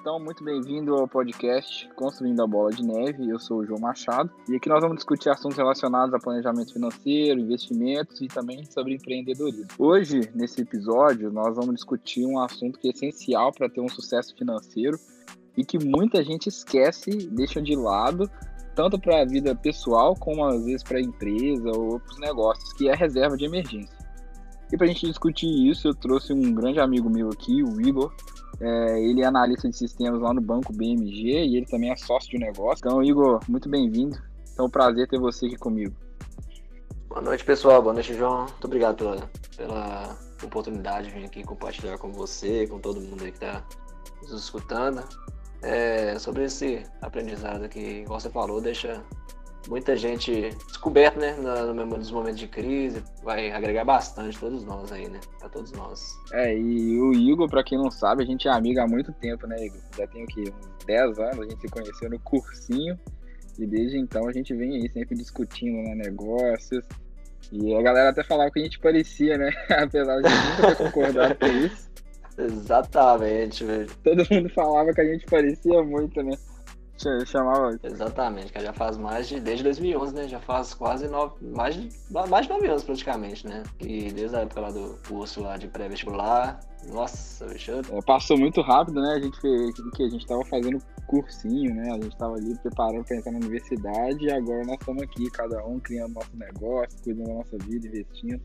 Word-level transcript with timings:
Então, 0.00 0.18
muito 0.18 0.42
bem-vindo 0.42 0.94
ao 0.94 1.06
podcast 1.06 1.86
Construindo 1.94 2.42
a 2.42 2.46
Bola 2.46 2.70
de 2.70 2.82
Neve. 2.82 3.28
Eu 3.28 3.38
sou 3.38 3.58
o 3.58 3.66
João 3.66 3.78
Machado 3.78 4.30
e 4.48 4.56
aqui 4.56 4.66
nós 4.66 4.80
vamos 4.80 4.96
discutir 4.96 5.28
assuntos 5.28 5.58
relacionados 5.58 6.14
a 6.14 6.18
planejamento 6.18 6.72
financeiro, 6.72 7.38
investimentos 7.38 8.18
e 8.22 8.26
também 8.26 8.64
sobre 8.64 8.94
empreendedorismo. 8.94 9.66
Hoje, 9.78 10.22
nesse 10.34 10.62
episódio, 10.62 11.30
nós 11.30 11.54
vamos 11.54 11.74
discutir 11.74 12.24
um 12.24 12.40
assunto 12.40 12.78
que 12.78 12.88
é 12.88 12.92
essencial 12.92 13.52
para 13.52 13.68
ter 13.68 13.82
um 13.82 13.90
sucesso 13.90 14.34
financeiro 14.34 14.98
e 15.54 15.66
que 15.66 15.78
muita 15.78 16.24
gente 16.24 16.48
esquece, 16.48 17.10
deixa 17.30 17.60
de 17.60 17.76
lado, 17.76 18.26
tanto 18.74 18.98
para 18.98 19.20
a 19.20 19.26
vida 19.26 19.54
pessoal 19.54 20.14
como 20.14 20.46
às 20.46 20.64
vezes 20.64 20.82
para 20.82 20.96
a 20.96 21.02
empresa 21.02 21.68
ou 21.76 22.00
para 22.00 22.10
os 22.10 22.18
negócios, 22.18 22.72
que 22.72 22.88
é 22.88 22.94
a 22.94 22.96
reserva 22.96 23.36
de 23.36 23.44
emergência. 23.44 23.98
E 24.72 24.78
para 24.78 24.86
a 24.86 24.88
gente 24.88 25.06
discutir 25.06 25.68
isso, 25.68 25.88
eu 25.88 25.94
trouxe 25.94 26.32
um 26.32 26.54
grande 26.54 26.80
amigo 26.80 27.10
meu 27.10 27.28
aqui, 27.28 27.62
o 27.62 27.82
Igor, 27.82 28.10
é, 28.60 29.02
ele 29.02 29.22
é 29.22 29.26
analista 29.26 29.68
de 29.68 29.76
sistemas 29.76 30.20
lá 30.20 30.32
no 30.34 30.40
banco 30.40 30.72
BMG 30.72 31.44
e 31.44 31.56
ele 31.56 31.66
também 31.66 31.90
é 31.90 31.96
sócio 31.96 32.30
de 32.30 32.38
negócio. 32.38 32.80
Então, 32.84 33.02
Igor, 33.02 33.40
muito 33.48 33.68
bem-vindo. 33.68 34.18
É 34.58 34.62
um 34.62 34.68
prazer 34.68 35.08
ter 35.08 35.18
você 35.18 35.46
aqui 35.46 35.56
comigo. 35.56 35.94
Boa 37.08 37.22
noite, 37.22 37.44
pessoal. 37.44 37.82
Boa 37.82 37.94
noite, 37.94 38.14
João. 38.14 38.40
Muito 38.42 38.64
obrigado 38.64 38.96
pela, 38.96 39.30
pela 39.56 40.16
oportunidade 40.44 41.08
de 41.08 41.14
vir 41.14 41.24
aqui 41.24 41.42
compartilhar 41.42 41.98
com 41.98 42.12
você, 42.12 42.66
com 42.66 42.78
todo 42.78 43.00
mundo 43.00 43.24
aí 43.24 43.32
que 43.32 43.38
está 43.38 43.64
nos 44.22 44.32
escutando. 44.32 45.02
É, 45.62 46.18
sobre 46.18 46.44
esse 46.44 46.84
aprendizado 47.02 47.68
que, 47.68 48.02
igual 48.02 48.20
você 48.20 48.30
falou, 48.30 48.60
deixa 48.60 49.02
muita 49.68 49.96
gente 49.96 50.50
descoberta, 50.66 51.18
né, 51.18 51.34
nos 51.34 52.10
momentos 52.10 52.40
de 52.40 52.48
crise, 52.48 53.02
vai 53.22 53.52
agregar 53.52 53.84
bastante 53.84 54.38
todos 54.38 54.64
nós 54.64 54.90
aí, 54.92 55.08
né, 55.08 55.20
para 55.38 55.48
todos 55.48 55.72
nós. 55.72 56.16
É, 56.32 56.56
e 56.56 57.00
o 57.00 57.12
Igor, 57.12 57.48
para 57.48 57.62
quem 57.62 57.78
não 57.78 57.90
sabe, 57.90 58.22
a 58.22 58.26
gente 58.26 58.48
é 58.48 58.50
amigo 58.50 58.80
há 58.80 58.86
muito 58.86 59.12
tempo, 59.12 59.46
né, 59.46 59.56
Igor? 59.64 59.80
Já 59.96 60.06
tem 60.06 60.24
o 60.24 60.26
quê? 60.26 60.44
Uns 60.44 60.84
10 60.84 61.18
anos, 61.18 61.40
a 61.40 61.44
gente 61.44 61.60
se 61.60 61.68
conheceu 61.68 62.10
no 62.10 62.18
cursinho 62.20 62.98
e 63.58 63.66
desde 63.66 63.98
então 63.98 64.26
a 64.26 64.32
gente 64.32 64.54
vem 64.54 64.76
aí 64.76 64.90
sempre 64.90 65.14
discutindo 65.14 65.82
né, 65.82 65.94
negócios. 65.94 66.84
E 67.52 67.74
a 67.74 67.82
galera 67.82 68.10
até 68.10 68.22
falava 68.22 68.50
que 68.50 68.60
a 68.60 68.62
gente 68.62 68.78
parecia, 68.78 69.36
né? 69.36 69.50
Apesar 69.68 70.20
de 70.20 70.28
nunca 70.28 70.74
ter 70.74 70.76
concordado 70.76 71.34
com 71.34 71.46
isso. 71.46 71.90
Exatamente, 72.38 73.64
velho. 73.64 73.90
Todo 74.02 74.26
mundo 74.30 74.48
falava 74.50 74.92
que 74.92 75.00
a 75.00 75.04
gente 75.04 75.26
parecia 75.26 75.82
muito, 75.82 76.22
né? 76.22 76.36
Chamava. 77.26 77.78
Exatamente, 77.82 78.52
que 78.52 78.60
já 78.60 78.72
faz 78.72 78.96
mais 78.96 79.28
de. 79.28 79.40
Desde 79.40 79.64
2011, 79.64 80.14
né? 80.14 80.28
Já 80.28 80.40
faz 80.40 80.74
quase 80.74 81.08
nove. 81.08 81.34
Mais 81.40 81.74
de, 81.74 81.88
mais 82.28 82.46
de 82.46 82.52
nove 82.52 82.68
anos 82.68 82.84
praticamente, 82.84 83.46
né? 83.46 83.62
E 83.80 84.10
desde 84.12 84.36
a 84.36 84.40
época 84.40 84.60
lá 84.60 84.70
do 84.70 84.98
curso 85.06 85.42
lá 85.42 85.56
de 85.56 85.68
pré-vestibular. 85.68 86.60
Nossa, 86.88 87.46
bicho. 87.46 87.72
É, 87.72 88.02
passou 88.06 88.38
muito 88.38 88.60
rápido, 88.62 89.00
né? 89.00 89.14
A 89.14 89.20
gente 89.20 89.40
fez. 89.40 89.74
Que 89.94 90.04
a 90.04 90.08
gente 90.08 90.26
tava 90.26 90.44
fazendo 90.46 90.78
cursinho, 91.06 91.74
né? 91.74 91.90
A 91.90 92.00
gente 92.00 92.16
tava 92.16 92.34
ali 92.34 92.56
preparando 92.58 93.04
para 93.04 93.16
entrar 93.16 93.32
na 93.32 93.38
universidade 93.38 94.24
e 94.24 94.30
agora 94.30 94.64
nós 94.64 94.76
estamos 94.78 95.02
aqui, 95.02 95.28
cada 95.30 95.64
um 95.66 95.80
criando 95.80 96.14
nosso 96.14 96.36
negócio, 96.36 97.02
cuidando 97.02 97.28
da 97.28 97.34
nossa 97.34 97.58
vida, 97.58 97.88
investindo 97.88 98.40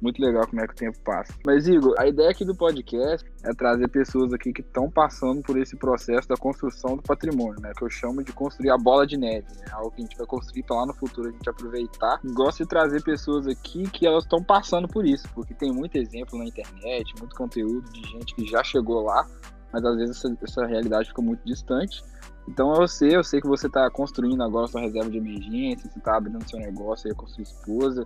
muito 0.00 0.20
legal 0.20 0.46
como 0.46 0.60
é 0.62 0.66
que 0.66 0.72
o 0.72 0.76
tempo 0.76 0.98
passa. 1.04 1.32
Mas, 1.44 1.68
Igor, 1.68 1.94
a 1.98 2.06
ideia 2.06 2.30
aqui 2.30 2.44
do 2.44 2.54
podcast 2.54 3.28
é 3.44 3.52
trazer 3.52 3.88
pessoas 3.88 4.32
aqui 4.32 4.52
que 4.52 4.62
estão 4.62 4.90
passando 4.90 5.42
por 5.42 5.58
esse 5.58 5.76
processo 5.76 6.28
da 6.28 6.36
construção 6.36 6.96
do 6.96 7.02
patrimônio, 7.02 7.60
né? 7.60 7.72
Que 7.76 7.84
eu 7.84 7.90
chamo 7.90 8.22
de 8.22 8.32
construir 8.32 8.70
a 8.70 8.78
bola 8.78 9.06
de 9.06 9.16
neve, 9.16 9.46
né? 9.58 9.66
Algo 9.72 9.90
que 9.90 10.00
a 10.00 10.04
gente 10.04 10.16
vai 10.16 10.26
construir 10.26 10.62
para 10.62 10.76
lá 10.76 10.86
no 10.86 10.94
futuro 10.94 11.28
a 11.28 11.32
gente 11.32 11.48
aproveitar. 11.48 12.20
Gosto 12.34 12.62
de 12.62 12.68
trazer 12.68 13.02
pessoas 13.02 13.46
aqui 13.46 13.88
que 13.90 14.06
elas 14.06 14.24
estão 14.24 14.42
passando 14.42 14.88
por 14.88 15.04
isso, 15.04 15.28
porque 15.34 15.54
tem 15.54 15.72
muito 15.72 15.96
exemplo 15.96 16.38
na 16.38 16.44
internet, 16.44 17.14
muito 17.18 17.36
conteúdo 17.36 17.90
de 17.92 18.02
gente 18.08 18.34
que 18.34 18.46
já 18.46 18.64
chegou 18.64 19.02
lá, 19.04 19.26
mas 19.72 19.84
às 19.84 19.96
vezes 19.96 20.16
essa, 20.16 20.36
essa 20.42 20.66
realidade 20.66 21.08
fica 21.08 21.22
muito 21.22 21.44
distante. 21.44 22.02
Então 22.48 22.74
eu 22.74 22.88
sei, 22.88 23.14
eu 23.14 23.22
sei 23.22 23.40
que 23.40 23.46
você 23.46 23.66
está 23.66 23.88
construindo 23.90 24.42
agora 24.42 24.66
sua 24.66 24.80
reserva 24.80 25.10
de 25.10 25.18
emergência, 25.18 25.88
você 25.88 25.98
está 25.98 26.16
abrindo 26.16 26.48
seu 26.48 26.58
negócio 26.58 27.08
aí 27.08 27.14
com 27.14 27.26
sua 27.26 27.42
esposa, 27.42 28.04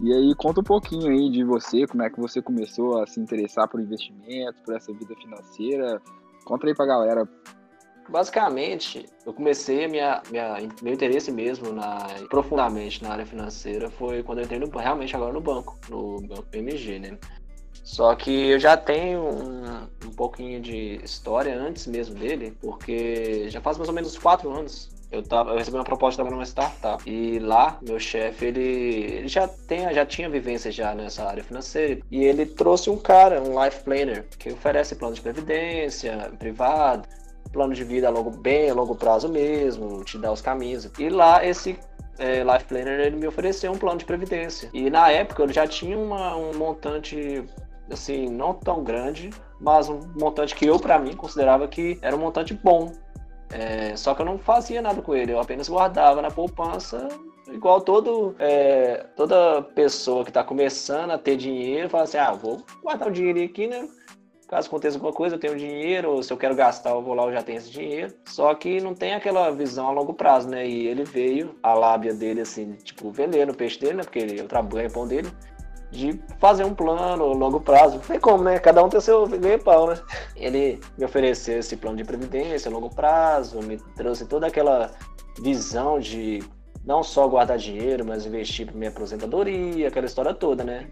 e 0.00 0.12
aí 0.12 0.34
conta 0.34 0.60
um 0.60 0.64
pouquinho 0.64 1.10
aí 1.10 1.30
de 1.30 1.42
você, 1.42 1.86
como 1.86 2.02
é 2.02 2.10
que 2.10 2.20
você 2.20 2.40
começou 2.40 3.02
a 3.02 3.06
se 3.06 3.18
interessar 3.18 3.68
por 3.68 3.80
investimentos, 3.80 4.60
por 4.60 4.76
essa 4.76 4.92
vida 4.92 5.14
financeira. 5.16 6.00
Conta 6.44 6.66
aí 6.66 6.74
pra 6.74 6.86
galera. 6.86 7.28
Basicamente, 8.08 9.06
eu 9.26 9.34
comecei 9.34 9.86
minha, 9.86 10.22
minha, 10.30 10.56
meu 10.82 10.94
interesse 10.94 11.30
mesmo 11.30 11.72
na, 11.72 12.06
profundamente 12.30 13.02
na 13.02 13.10
área 13.10 13.26
financeira 13.26 13.90
foi 13.90 14.22
quando 14.22 14.38
eu 14.38 14.44
entrei 14.44 14.58
no, 14.58 14.68
realmente 14.70 15.14
agora 15.14 15.32
no 15.32 15.40
banco, 15.40 15.76
no 15.90 16.20
banco 16.22 16.44
PMG, 16.44 17.00
né? 17.00 17.18
Só 17.84 18.14
que 18.14 18.50
eu 18.50 18.58
já 18.58 18.76
tenho 18.76 19.20
um, 19.20 20.06
um 20.06 20.10
pouquinho 20.14 20.60
de 20.60 21.00
história 21.02 21.58
antes 21.58 21.86
mesmo 21.86 22.14
dele, 22.14 22.56
porque 22.60 23.48
já 23.50 23.60
faz 23.60 23.76
mais 23.76 23.88
ou 23.88 23.94
menos 23.94 24.16
quatro 24.16 24.50
anos 24.50 24.90
eu, 25.10 25.22
tava, 25.22 25.52
eu 25.52 25.58
recebi 25.58 25.76
uma 25.76 25.84
proposta 25.84 26.22
de 26.22 26.30
numa 26.30 26.44
startup. 26.44 27.02
E 27.08 27.38
lá 27.38 27.78
meu 27.82 27.98
chefe 27.98 28.46
ele, 28.46 28.60
ele 28.60 29.28
já 29.28 29.48
tem 29.48 29.92
já 29.92 30.04
tinha 30.04 30.28
vivência 30.28 30.70
já 30.70 30.94
nessa 30.94 31.24
área 31.24 31.42
financeira. 31.42 32.00
E 32.10 32.24
ele 32.24 32.44
trouxe 32.44 32.90
um 32.90 32.96
cara 32.96 33.42
um 33.42 33.62
life 33.62 33.82
planner 33.84 34.26
que 34.38 34.50
oferece 34.50 34.96
plano 34.96 35.14
de 35.14 35.20
previdência 35.20 36.30
privado 36.38 37.08
plano 37.52 37.72
de 37.72 37.82
vida 37.82 38.08
a 38.08 38.10
longo 38.10 38.30
bem 38.30 38.68
a 38.70 38.74
longo 38.74 38.94
prazo 38.94 39.28
mesmo 39.28 40.04
te 40.04 40.18
dá 40.18 40.30
os 40.30 40.42
caminhos. 40.42 40.90
E 40.98 41.08
lá 41.08 41.44
esse 41.44 41.78
é, 42.18 42.42
life 42.44 42.64
planner 42.66 43.00
ele 43.00 43.16
me 43.16 43.26
ofereceu 43.26 43.72
um 43.72 43.78
plano 43.78 43.98
de 43.98 44.04
previdência. 44.04 44.68
E 44.74 44.90
na 44.90 45.10
época 45.10 45.42
eu 45.42 45.52
já 45.52 45.66
tinha 45.66 45.96
uma, 45.96 46.36
um 46.36 46.52
montante 46.54 47.44
assim 47.90 48.28
não 48.28 48.52
tão 48.52 48.84
grande 48.84 49.30
mas 49.60 49.88
um 49.88 50.00
montante 50.20 50.54
que 50.54 50.66
eu 50.66 50.78
para 50.78 50.98
mim 50.98 51.16
considerava 51.16 51.66
que 51.66 51.98
era 52.02 52.14
um 52.14 52.18
montante 52.18 52.54
bom 52.54 52.92
é, 53.50 53.96
só 53.96 54.14
que 54.14 54.22
eu 54.22 54.26
não 54.26 54.38
fazia 54.38 54.82
nada 54.82 55.00
com 55.00 55.14
ele, 55.14 55.32
eu 55.32 55.40
apenas 55.40 55.68
guardava 55.68 56.20
na 56.20 56.30
poupança, 56.30 57.08
igual 57.50 57.80
todo, 57.80 58.34
é, 58.38 59.06
toda 59.16 59.62
pessoa 59.62 60.24
que 60.24 60.30
está 60.30 60.44
começando 60.44 61.10
a 61.10 61.18
ter 61.18 61.36
dinheiro, 61.36 61.88
fala 61.88 62.04
assim, 62.04 62.18
ah, 62.18 62.32
vou 62.32 62.62
guardar 62.82 63.08
o 63.08 63.12
dinheiro 63.12 63.42
aqui, 63.42 63.66
né? 63.66 63.88
Caso 64.48 64.66
aconteça 64.66 64.96
alguma 64.96 65.12
coisa, 65.12 65.36
eu 65.36 65.38
tenho 65.38 65.58
dinheiro, 65.58 66.10
ou 66.10 66.22
se 66.22 66.32
eu 66.32 66.36
quero 66.36 66.54
gastar, 66.54 66.90
eu 66.90 67.02
vou 67.02 67.12
lá, 67.12 67.24
eu 67.24 67.32
já 67.32 67.42
tenho 67.42 67.58
esse 67.58 67.70
dinheiro. 67.70 68.14
Só 68.24 68.54
que 68.54 68.80
não 68.80 68.94
tem 68.94 69.12
aquela 69.12 69.50
visão 69.50 69.88
a 69.88 69.92
longo 69.92 70.14
prazo, 70.14 70.48
né? 70.48 70.66
E 70.66 70.86
ele 70.86 71.04
veio, 71.04 71.54
a 71.62 71.74
lábia 71.74 72.14
dele, 72.14 72.40
assim, 72.40 72.72
tipo, 72.82 73.10
vendendo 73.10 73.52
o 73.52 73.54
peixe 73.54 73.78
dele, 73.78 73.98
né? 73.98 74.04
Porque 74.04 74.18
ele, 74.18 74.40
eu 74.40 74.48
trabalho 74.48 74.90
pão 74.90 75.06
dele 75.06 75.30
de 75.90 76.20
fazer 76.38 76.64
um 76.64 76.74
plano 76.74 77.32
longo 77.32 77.60
prazo. 77.60 78.00
Não 78.08 78.20
como, 78.20 78.44
né? 78.44 78.58
Cada 78.58 78.82
um 78.82 78.88
tem 78.88 79.00
seu 79.00 79.26
ganha-pau, 79.26 79.88
né? 79.88 79.98
Ele 80.36 80.80
me 80.96 81.04
ofereceu 81.04 81.58
esse 81.58 81.76
plano 81.76 81.96
de 81.96 82.04
previdência 82.04 82.70
longo 82.70 82.94
prazo, 82.94 83.62
me 83.62 83.78
trouxe 83.96 84.26
toda 84.26 84.46
aquela 84.46 84.90
visão 85.40 85.98
de 85.98 86.42
não 86.84 87.02
só 87.02 87.26
guardar 87.28 87.58
dinheiro, 87.58 88.04
mas 88.04 88.26
investir 88.26 88.66
para 88.66 88.76
minha 88.76 88.90
aposentadoria, 88.90 89.88
aquela 89.88 90.06
história 90.06 90.34
toda, 90.34 90.64
né? 90.64 90.88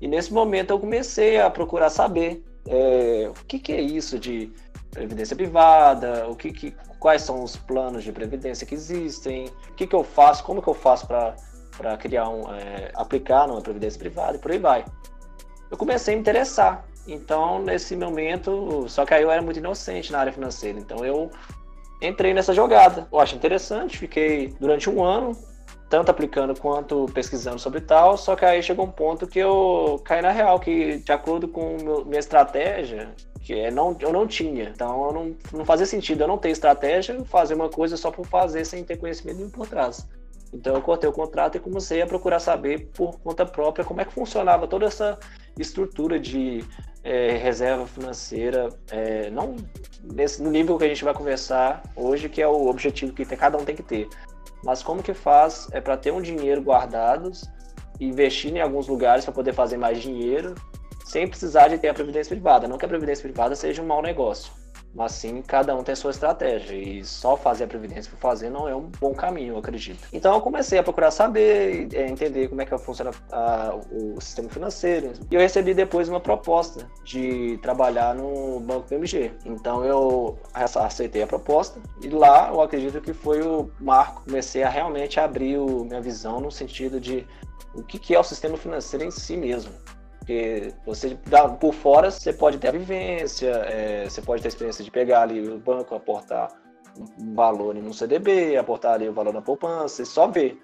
E 0.00 0.08
nesse 0.08 0.32
momento 0.32 0.70
eu 0.70 0.78
comecei 0.78 1.40
a 1.40 1.48
procurar 1.48 1.90
saber 1.90 2.44
é, 2.68 3.30
o 3.30 3.44
que, 3.46 3.58
que, 3.58 3.72
é 3.72 3.80
isso 3.80 4.18
de 4.18 4.52
previdência 4.90 5.36
privada, 5.36 6.28
o 6.28 6.34
que, 6.34 6.52
que, 6.52 6.74
quais 6.98 7.22
são 7.22 7.42
os 7.42 7.56
planos 7.56 8.02
de 8.02 8.12
previdência 8.12 8.66
que 8.66 8.74
existem, 8.74 9.46
o 9.70 9.74
que, 9.74 9.86
que 9.86 9.94
eu 9.94 10.02
faço, 10.02 10.42
como 10.42 10.60
que 10.60 10.68
eu 10.68 10.74
faço 10.74 11.06
para 11.06 11.36
para 11.76 11.96
criar 11.96 12.28
um, 12.28 12.52
é, 12.52 12.90
aplicar 12.94 13.46
numa 13.46 13.60
previdência 13.60 13.98
privada 13.98 14.36
e 14.36 14.40
por 14.40 14.50
aí 14.50 14.58
vai. 14.58 14.84
Eu 15.70 15.76
comecei 15.76 16.14
a 16.14 16.16
me 16.16 16.20
interessar. 16.20 16.84
Então, 17.06 17.60
nesse 17.62 17.94
momento, 17.94 18.86
só 18.88 19.04
que 19.04 19.14
aí 19.14 19.22
eu 19.22 19.30
era 19.30 19.40
muito 19.40 19.58
inocente 19.58 20.10
na 20.10 20.18
área 20.18 20.32
financeira. 20.32 20.78
Então, 20.78 21.04
eu 21.04 21.30
entrei 22.02 22.34
nessa 22.34 22.52
jogada. 22.52 23.06
Eu 23.12 23.20
acho 23.20 23.36
interessante, 23.36 23.98
fiquei 23.98 24.54
durante 24.60 24.90
um 24.90 25.04
ano, 25.04 25.32
tanto 25.88 26.10
aplicando 26.10 26.58
quanto 26.58 27.06
pesquisando 27.14 27.58
sobre 27.58 27.80
tal. 27.80 28.16
Só 28.16 28.34
que 28.34 28.44
aí 28.44 28.62
chegou 28.62 28.86
um 28.86 28.90
ponto 28.90 29.26
que 29.26 29.38
eu 29.38 30.00
caí 30.04 30.20
na 30.20 30.30
real, 30.30 30.58
que 30.58 30.98
de 30.98 31.12
acordo 31.12 31.46
com 31.46 31.76
minha 32.04 32.18
estratégia, 32.18 33.14
que 33.40 33.54
é 33.54 33.70
não, 33.70 33.96
eu 34.00 34.12
não 34.12 34.26
tinha. 34.26 34.64
Então, 34.64 35.12
não, 35.12 35.36
não 35.52 35.64
fazia 35.64 35.86
sentido 35.86 36.22
eu 36.22 36.28
não 36.28 36.38
ter 36.38 36.50
estratégia, 36.50 37.24
fazer 37.24 37.54
uma 37.54 37.68
coisa 37.68 37.96
só 37.96 38.10
por 38.10 38.26
fazer 38.26 38.64
sem 38.64 38.82
ter 38.82 38.96
conhecimento 38.96 39.36
nenhum 39.38 39.50
por 39.50 39.68
trás. 39.68 40.08
Então 40.52 40.74
eu 40.74 40.82
cortei 40.82 41.08
o 41.08 41.12
contrato 41.12 41.56
e 41.56 41.60
comecei 41.60 42.00
a 42.00 42.06
procurar 42.06 42.40
saber 42.40 42.88
por 42.94 43.18
conta 43.20 43.44
própria 43.44 43.84
como 43.84 44.00
é 44.00 44.04
que 44.04 44.12
funcionava 44.12 44.66
toda 44.66 44.86
essa 44.86 45.18
estrutura 45.58 46.18
de 46.18 46.64
é, 47.02 47.36
reserva 47.36 47.86
financeira, 47.86 48.68
é, 48.90 49.30
não 49.30 49.56
nesse, 50.02 50.42
no 50.42 50.50
nível 50.50 50.76
que 50.76 50.84
a 50.84 50.88
gente 50.88 51.04
vai 51.04 51.14
conversar 51.14 51.82
hoje, 51.94 52.28
que 52.28 52.42
é 52.42 52.48
o 52.48 52.66
objetivo 52.66 53.12
que 53.12 53.24
cada 53.24 53.56
um 53.56 53.64
tem 53.64 53.76
que 53.76 53.82
ter, 53.82 54.08
mas 54.64 54.82
como 54.82 55.02
que 55.02 55.14
faz 55.14 55.68
é 55.72 55.80
para 55.80 55.96
ter 55.96 56.12
um 56.12 56.20
dinheiro 56.20 56.62
guardado, 56.62 57.30
investir 58.00 58.54
em 58.54 58.60
alguns 58.60 58.88
lugares 58.88 59.24
para 59.24 59.32
poder 59.32 59.52
fazer 59.52 59.76
mais 59.76 60.00
dinheiro, 60.00 60.54
sem 61.04 61.28
precisar 61.28 61.68
de 61.68 61.78
ter 61.78 61.88
a 61.88 61.94
previdência 61.94 62.34
privada. 62.34 62.66
Não 62.66 62.76
que 62.76 62.84
a 62.84 62.88
previdência 62.88 63.22
privada 63.22 63.54
seja 63.54 63.80
um 63.80 63.86
mau 63.86 64.02
negócio, 64.02 64.52
mas 64.96 65.12
sim 65.12 65.42
cada 65.42 65.76
um 65.76 65.84
tem 65.84 65.94
sua 65.94 66.10
estratégia 66.10 66.74
e 66.74 67.04
só 67.04 67.36
fazer 67.36 67.64
a 67.64 67.66
previdência 67.66 68.10
por 68.10 68.18
fazer 68.18 68.48
não 68.48 68.66
é 68.66 68.74
um 68.74 68.90
bom 68.98 69.12
caminho, 69.12 69.54
eu 69.54 69.58
acredito. 69.58 70.08
Então 70.12 70.34
eu 70.34 70.40
comecei 70.40 70.78
a 70.78 70.82
procurar 70.82 71.10
saber, 71.10 71.88
é, 71.92 72.08
entender 72.08 72.48
como 72.48 72.62
é 72.62 72.66
que 72.66 72.76
funciona 72.78 73.10
a, 73.30 73.78
o 73.92 74.18
sistema 74.20 74.48
financeiro 74.48 75.12
e 75.30 75.34
eu 75.34 75.40
recebi 75.40 75.74
depois 75.74 76.08
uma 76.08 76.20
proposta 76.20 76.90
de 77.04 77.58
trabalhar 77.58 78.14
no 78.14 78.58
Banco 78.60 78.88
PMG. 78.88 79.32
Então 79.44 79.84
eu 79.84 80.38
aceitei 80.54 81.22
a 81.22 81.26
proposta 81.26 81.78
e 82.02 82.08
lá 82.08 82.48
eu 82.48 82.62
acredito 82.62 83.00
que 83.00 83.12
foi 83.12 83.42
o 83.42 83.70
marco, 83.78 84.22
comecei 84.24 84.62
a 84.62 84.68
realmente 84.70 85.20
abrir 85.20 85.58
o, 85.58 85.84
minha 85.84 86.00
visão 86.00 86.40
no 86.40 86.50
sentido 86.50 86.98
de 86.98 87.26
o 87.74 87.82
que, 87.82 87.98
que 87.98 88.14
é 88.14 88.18
o 88.18 88.24
sistema 88.24 88.56
financeiro 88.56 89.04
em 89.04 89.10
si 89.10 89.36
mesmo. 89.36 89.72
Porque 90.26 90.74
você 90.84 91.16
por 91.60 91.72
fora 91.72 92.10
você 92.10 92.32
pode 92.32 92.58
ter 92.58 92.66
a 92.68 92.72
vivência, 92.72 93.46
é, 93.46 94.08
você 94.08 94.20
pode 94.20 94.42
ter 94.42 94.48
a 94.48 94.50
experiência 94.50 94.84
de 94.84 94.90
pegar 94.90 95.22
ali 95.22 95.48
o 95.48 95.56
banco, 95.56 95.94
aportar 95.94 96.48
um 97.20 97.32
valor 97.32 97.76
um 97.76 97.92
CDB, 97.92 98.56
aportar 98.56 98.94
ali 98.94 99.08
o 99.08 99.12
valor 99.12 99.32
na 99.32 99.40
poupança, 99.40 99.88
você 99.88 100.04
só 100.04 100.26
vê. 100.26 100.58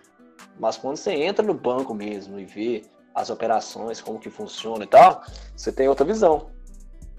Mas 0.58 0.76
quando 0.76 0.96
você 0.96 1.12
entra 1.12 1.46
no 1.46 1.54
banco 1.54 1.94
mesmo 1.94 2.40
e 2.40 2.44
vê 2.44 2.82
as 3.14 3.30
operações, 3.30 4.00
como 4.00 4.18
que 4.18 4.30
funciona 4.30 4.82
e 4.82 4.86
tal, 4.88 5.22
você 5.54 5.70
tem 5.70 5.88
outra 5.88 6.04
visão. 6.04 6.50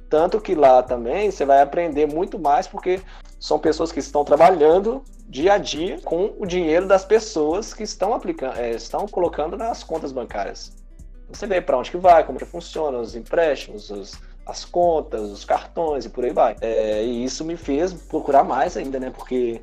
Tanto 0.09 0.41
que 0.41 0.53
lá 0.53 0.83
também 0.83 1.31
você 1.31 1.45
vai 1.45 1.61
aprender 1.61 2.13
muito 2.13 2.37
mais 2.37 2.67
porque 2.67 2.99
são 3.39 3.57
pessoas 3.57 3.89
que 3.89 3.99
estão 3.99 4.25
trabalhando 4.25 5.01
dia 5.29 5.53
a 5.53 5.57
dia 5.57 6.01
com 6.01 6.33
o 6.37 6.45
dinheiro 6.45 6.89
das 6.89 7.05
pessoas 7.05 7.73
que 7.73 7.83
estão 7.83 8.13
aplicando, 8.13 8.59
é, 8.59 8.71
estão 8.71 9.07
colocando 9.07 9.55
nas 9.55 9.81
contas 9.81 10.11
bancárias. 10.11 10.82
Você 11.33 11.47
vê 11.47 11.59
para 11.59 11.77
onde 11.77 11.91
que 11.91 11.97
vai, 11.97 12.23
como 12.23 12.37
que 12.37 12.45
funciona, 12.45 12.99
os 12.99 13.15
empréstimos, 13.15 13.89
os, 13.89 14.13
as 14.45 14.63
contas, 14.63 15.29
os 15.31 15.43
cartões 15.43 16.05
e 16.05 16.09
por 16.09 16.23
aí 16.23 16.31
vai. 16.31 16.55
É, 16.61 17.03
e 17.03 17.23
isso 17.23 17.43
me 17.43 17.57
fez 17.57 17.93
procurar 17.93 18.43
mais 18.43 18.77
ainda, 18.77 18.99
né? 18.99 19.09
Porque 19.09 19.61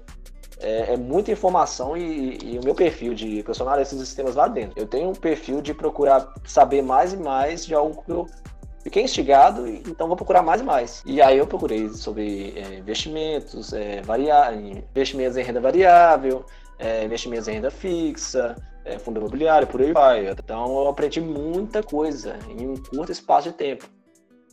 é, 0.61 0.95
é 0.95 0.97
muita 0.97 1.33
informação 1.33 1.97
e, 1.97 2.39
e, 2.43 2.59
o 2.59 2.65
meu 2.65 2.75
perfil 2.75 3.15
de 3.15 3.43
profissional 3.43 3.81
esses 3.81 3.99
sistemas 3.99 4.35
lá 4.35 4.49
dentro. 4.49 4.79
Eu 4.79 4.87
tenho 4.87 5.09
um 5.09 5.15
perfil 5.15 5.63
de 5.63 5.73
procurar 5.73 6.33
saber 6.45 6.83
mais 6.83 7.13
e 7.13 7.17
mais 7.17 7.65
de 7.65 7.75
algo 7.75 8.03
que 8.03 8.11
eu 8.11 8.27
fiquei 8.83 9.03
instigado, 9.03 9.67
então 9.67 10.07
vou 10.07 10.17
procurar 10.17 10.43
mais 10.43 10.61
e 10.61 10.65
mais. 10.65 11.03
E 11.07 11.21
aí 11.21 11.39
eu 11.39 11.47
procurei 11.47 11.89
sobre 11.91 12.55
é, 12.57 12.79
investimentos, 12.79 13.73
é, 13.73 14.03
investimentos 14.91 15.37
em 15.37 15.43
renda 15.43 15.61
variável, 15.61 16.45
é, 16.79 17.05
investimentos 17.05 17.49
em 17.49 17.53
renda 17.53 17.71
fixa, 17.71 18.57
é, 18.85 18.99
fundo 18.99 19.19
imobiliário, 19.19 19.67
por 19.67 19.81
aí 19.81 19.93
vai. 19.93 20.29
Então 20.29 20.79
eu 20.79 20.89
aprendi 20.89 21.21
muita 21.21 21.83
coisa 21.83 22.39
em 22.49 22.69
um 22.69 22.77
curto 22.77 23.13
espaço 23.13 23.51
de 23.51 23.55
tempo. 23.55 23.89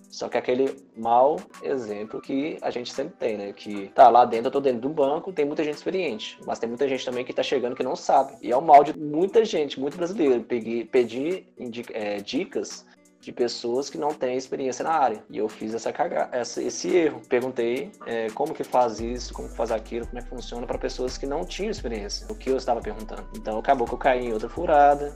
Só 0.09 0.29
que 0.29 0.37
aquele 0.37 0.73
mau 0.95 1.37
exemplo 1.61 2.19
que 2.19 2.57
a 2.61 2.71
gente 2.71 2.91
sempre 2.91 3.15
tem, 3.19 3.37
né? 3.37 3.53
Que 3.53 3.89
tá 3.89 4.09
lá 4.09 4.25
dentro, 4.25 4.47
eu 4.47 4.51
tô 4.51 4.59
dentro 4.59 4.81
do 4.81 4.89
banco, 4.89 5.33
tem 5.33 5.45
muita 5.45 5.63
gente 5.63 5.75
experiente, 5.75 6.39
mas 6.45 6.57
tem 6.57 6.67
muita 6.67 6.87
gente 6.87 7.05
também 7.05 7.23
que 7.23 7.33
tá 7.33 7.43
chegando 7.43 7.75
que 7.75 7.83
não 7.83 7.95
sabe. 7.95 8.33
E 8.41 8.51
é 8.51 8.57
o 8.57 8.61
mal 8.61 8.83
de 8.83 8.97
muita 8.97 9.45
gente, 9.45 9.79
muito 9.79 9.97
brasileiro. 9.97 10.41
Pedir 10.43 11.45
é, 11.93 12.17
dicas 12.17 12.83
de 13.27 13.33
pessoas 13.33 13.89
que 13.89 13.97
não 13.97 14.13
têm 14.13 14.37
experiência 14.37 14.83
na 14.83 14.91
área. 14.91 15.21
E 15.29 15.37
eu 15.37 15.49
fiz 15.49 15.73
essa 15.73 15.91
caga 15.91 16.29
essa, 16.31 16.63
esse 16.63 16.95
erro. 16.95 17.21
Perguntei 17.27 17.91
é, 18.05 18.29
como 18.29 18.53
que 18.53 18.63
faz 18.63 19.01
isso, 19.01 19.33
como 19.33 19.49
que 19.49 19.55
faz 19.55 19.69
aquilo, 19.69 20.07
como 20.07 20.19
é 20.19 20.21
que 20.21 20.29
funciona 20.29 20.65
para 20.65 20.77
pessoas 20.77 21.17
que 21.17 21.25
não 21.25 21.43
tinham 21.43 21.69
experiência. 21.69 22.25
O 22.29 22.35
que 22.35 22.49
eu 22.49 22.55
estava 22.55 22.79
perguntando. 22.79 23.25
Então 23.35 23.59
acabou 23.59 23.85
que 23.85 23.93
eu 23.93 23.97
caí 23.97 24.27
em 24.27 24.33
outra 24.33 24.47
furada. 24.47 25.13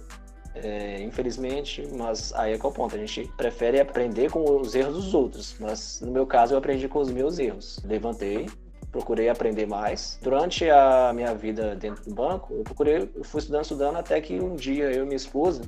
É, 0.54 1.02
infelizmente, 1.02 1.88
mas 1.98 2.34
aí 2.34 2.52
é 2.52 2.58
que 2.58 2.66
é 2.66 2.68
o 2.68 2.72
ponto. 2.74 2.94
A 2.94 3.00
gente 3.00 3.25
prefere 3.38 3.80
aprender 3.80 4.30
com 4.30 4.44
os 4.60 4.75
erros 4.75 4.96
dos 4.96 5.13
outros, 5.13 5.56
mas 5.58 6.02
no 6.02 6.12
meu 6.12 6.28
caso 6.28 6.54
eu 6.54 6.58
aprendi 6.58 6.90
com 6.90 7.00
os 7.00 7.10
meus 7.10 7.40
erros. 7.40 7.80
Levantei, 7.86 8.50
procurei 8.92 9.30
aprender 9.30 9.66
mais. 9.66 10.19
Durante 10.22 10.69
a 10.69 11.13
minha 11.16 11.34
vida 11.34 11.78
dentro 11.78 12.04
do 12.04 12.13
banco, 12.13 12.54
eu 12.54 12.63
procurei, 12.66 13.10
eu 13.16 13.24
fui 13.24 13.40
estudando, 13.40 13.63
estudando, 13.63 13.96
até 13.96 14.19
que 14.19 14.38
um 14.42 14.58
dia 14.58 14.92
eu 14.92 15.04
e 15.04 15.06
minha 15.06 15.16
esposa 15.16 15.62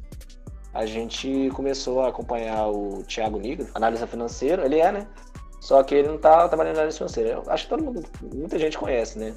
a 0.73 0.85
gente 0.85 1.49
começou 1.53 2.01
a 2.01 2.09
acompanhar 2.09 2.67
o 2.67 3.03
Thiago 3.03 3.39
Nigro, 3.39 3.67
analista 3.75 4.07
financeiro, 4.07 4.65
ele 4.65 4.79
é, 4.79 4.91
né? 4.91 5.07
Só 5.59 5.81
que 5.83 5.95
ele 5.95 6.07
não 6.07 6.17
tá 6.17 6.47
trabalhando 6.47 6.75
na 6.75 6.81
área 6.81 6.91
financeira. 6.91 7.29
Eu 7.29 7.43
acho 7.47 7.63
que 7.65 7.69
todo 7.69 7.83
mundo, 7.83 8.03
muita 8.33 8.57
gente 8.57 8.77
conhece, 8.77 9.17
né? 9.17 9.33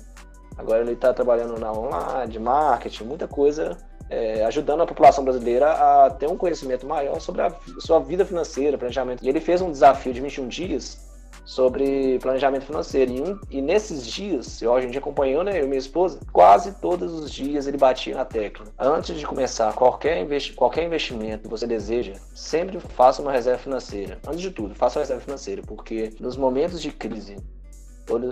Agora 0.58 0.80
ele 0.80 0.92
está 0.92 1.12
trabalhando 1.12 1.58
na 1.60 1.70
online, 1.70 2.32
de 2.32 2.38
marketing, 2.38 3.04
muita 3.04 3.28
coisa, 3.28 3.76
é, 4.08 4.44
ajudando 4.44 4.82
a 4.82 4.86
população 4.86 5.22
brasileira 5.22 5.70
a 5.72 6.10
ter 6.10 6.28
um 6.28 6.36
conhecimento 6.36 6.86
maior 6.86 7.20
sobre 7.20 7.42
a 7.42 7.54
sua 7.78 8.00
vida 8.00 8.24
financeira, 8.24 8.78
planejamento. 8.78 9.22
E 9.22 9.28
ele 9.28 9.40
fez 9.40 9.60
um 9.60 9.70
desafio 9.70 10.12
de 10.12 10.20
21 10.20 10.48
dias 10.48 11.05
sobre 11.46 12.18
planejamento 12.18 12.66
financeiro. 12.66 13.12
E, 13.12 13.20
um, 13.22 13.40
e 13.48 13.62
nesses 13.62 14.06
dias, 14.06 14.60
eu, 14.60 14.74
a 14.74 14.80
gente 14.80 14.98
acompanhou, 14.98 15.42
né, 15.42 15.58
eu 15.58 15.64
e 15.64 15.68
minha 15.68 15.78
esposa, 15.78 16.18
quase 16.32 16.78
todos 16.80 17.14
os 17.14 17.30
dias 17.30 17.66
ele 17.66 17.78
batia 17.78 18.16
na 18.16 18.24
tecla. 18.24 18.66
Antes 18.78 19.16
de 19.16 19.24
começar 19.24 19.72
qualquer, 19.72 20.20
investi 20.20 20.52
qualquer 20.52 20.84
investimento 20.84 21.44
que 21.44 21.48
você 21.48 21.66
deseja, 21.66 22.14
sempre 22.34 22.80
faça 22.80 23.22
uma 23.22 23.32
reserva 23.32 23.58
financeira. 23.62 24.18
Antes 24.26 24.40
de 24.40 24.50
tudo, 24.50 24.74
faça 24.74 24.98
uma 24.98 25.04
reserva 25.04 25.22
financeira, 25.22 25.62
porque 25.62 26.12
nos 26.20 26.36
momentos 26.36 26.82
de 26.82 26.90
crise, 26.90 27.36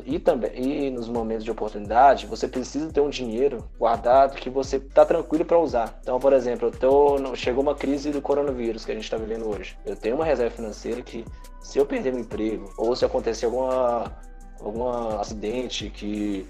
e 0.07 0.19
também 0.19 0.87
e 0.87 0.91
nos 0.91 1.09
momentos 1.09 1.45
de 1.45 1.51
oportunidade 1.51 2.27
você 2.27 2.47
precisa 2.47 2.93
ter 2.93 3.01
um 3.01 3.11
dinheiro 3.11 3.69
guardado 3.79 4.37
que 4.37 4.49
você 4.49 4.77
está 4.77 5.05
tranquilo 5.05 5.45
para 5.45 5.59
usar. 5.59 5.99
Então 6.01 6.19
por 6.21 6.33
exemplo 6.33 6.69
eu 6.69 6.73
tô, 6.73 7.35
chegou 7.35 7.63
uma 7.63 7.75
crise 7.75 8.11
do 8.11 8.23
coronavírus 8.23 8.85
que 8.85 8.93
a 8.93 8.95
gente 8.95 9.05
está 9.05 9.17
vivendo 9.17 9.49
hoje. 9.49 9.77
Eu 9.85 9.97
tenho 9.97 10.15
uma 10.17 10.25
reserva 10.25 10.55
financeira 10.55 11.03
que 11.03 11.25
se 11.61 11.79
eu 11.79 11.87
perder 11.87 12.13
meu 12.13 12.21
emprego 12.21 12.73
ou 12.77 12.95
se 12.95 13.05
acontecer 13.05 13.47
alguma 13.47 14.13
algum 14.61 14.89
acidente 15.19 15.91
que 15.91 16.47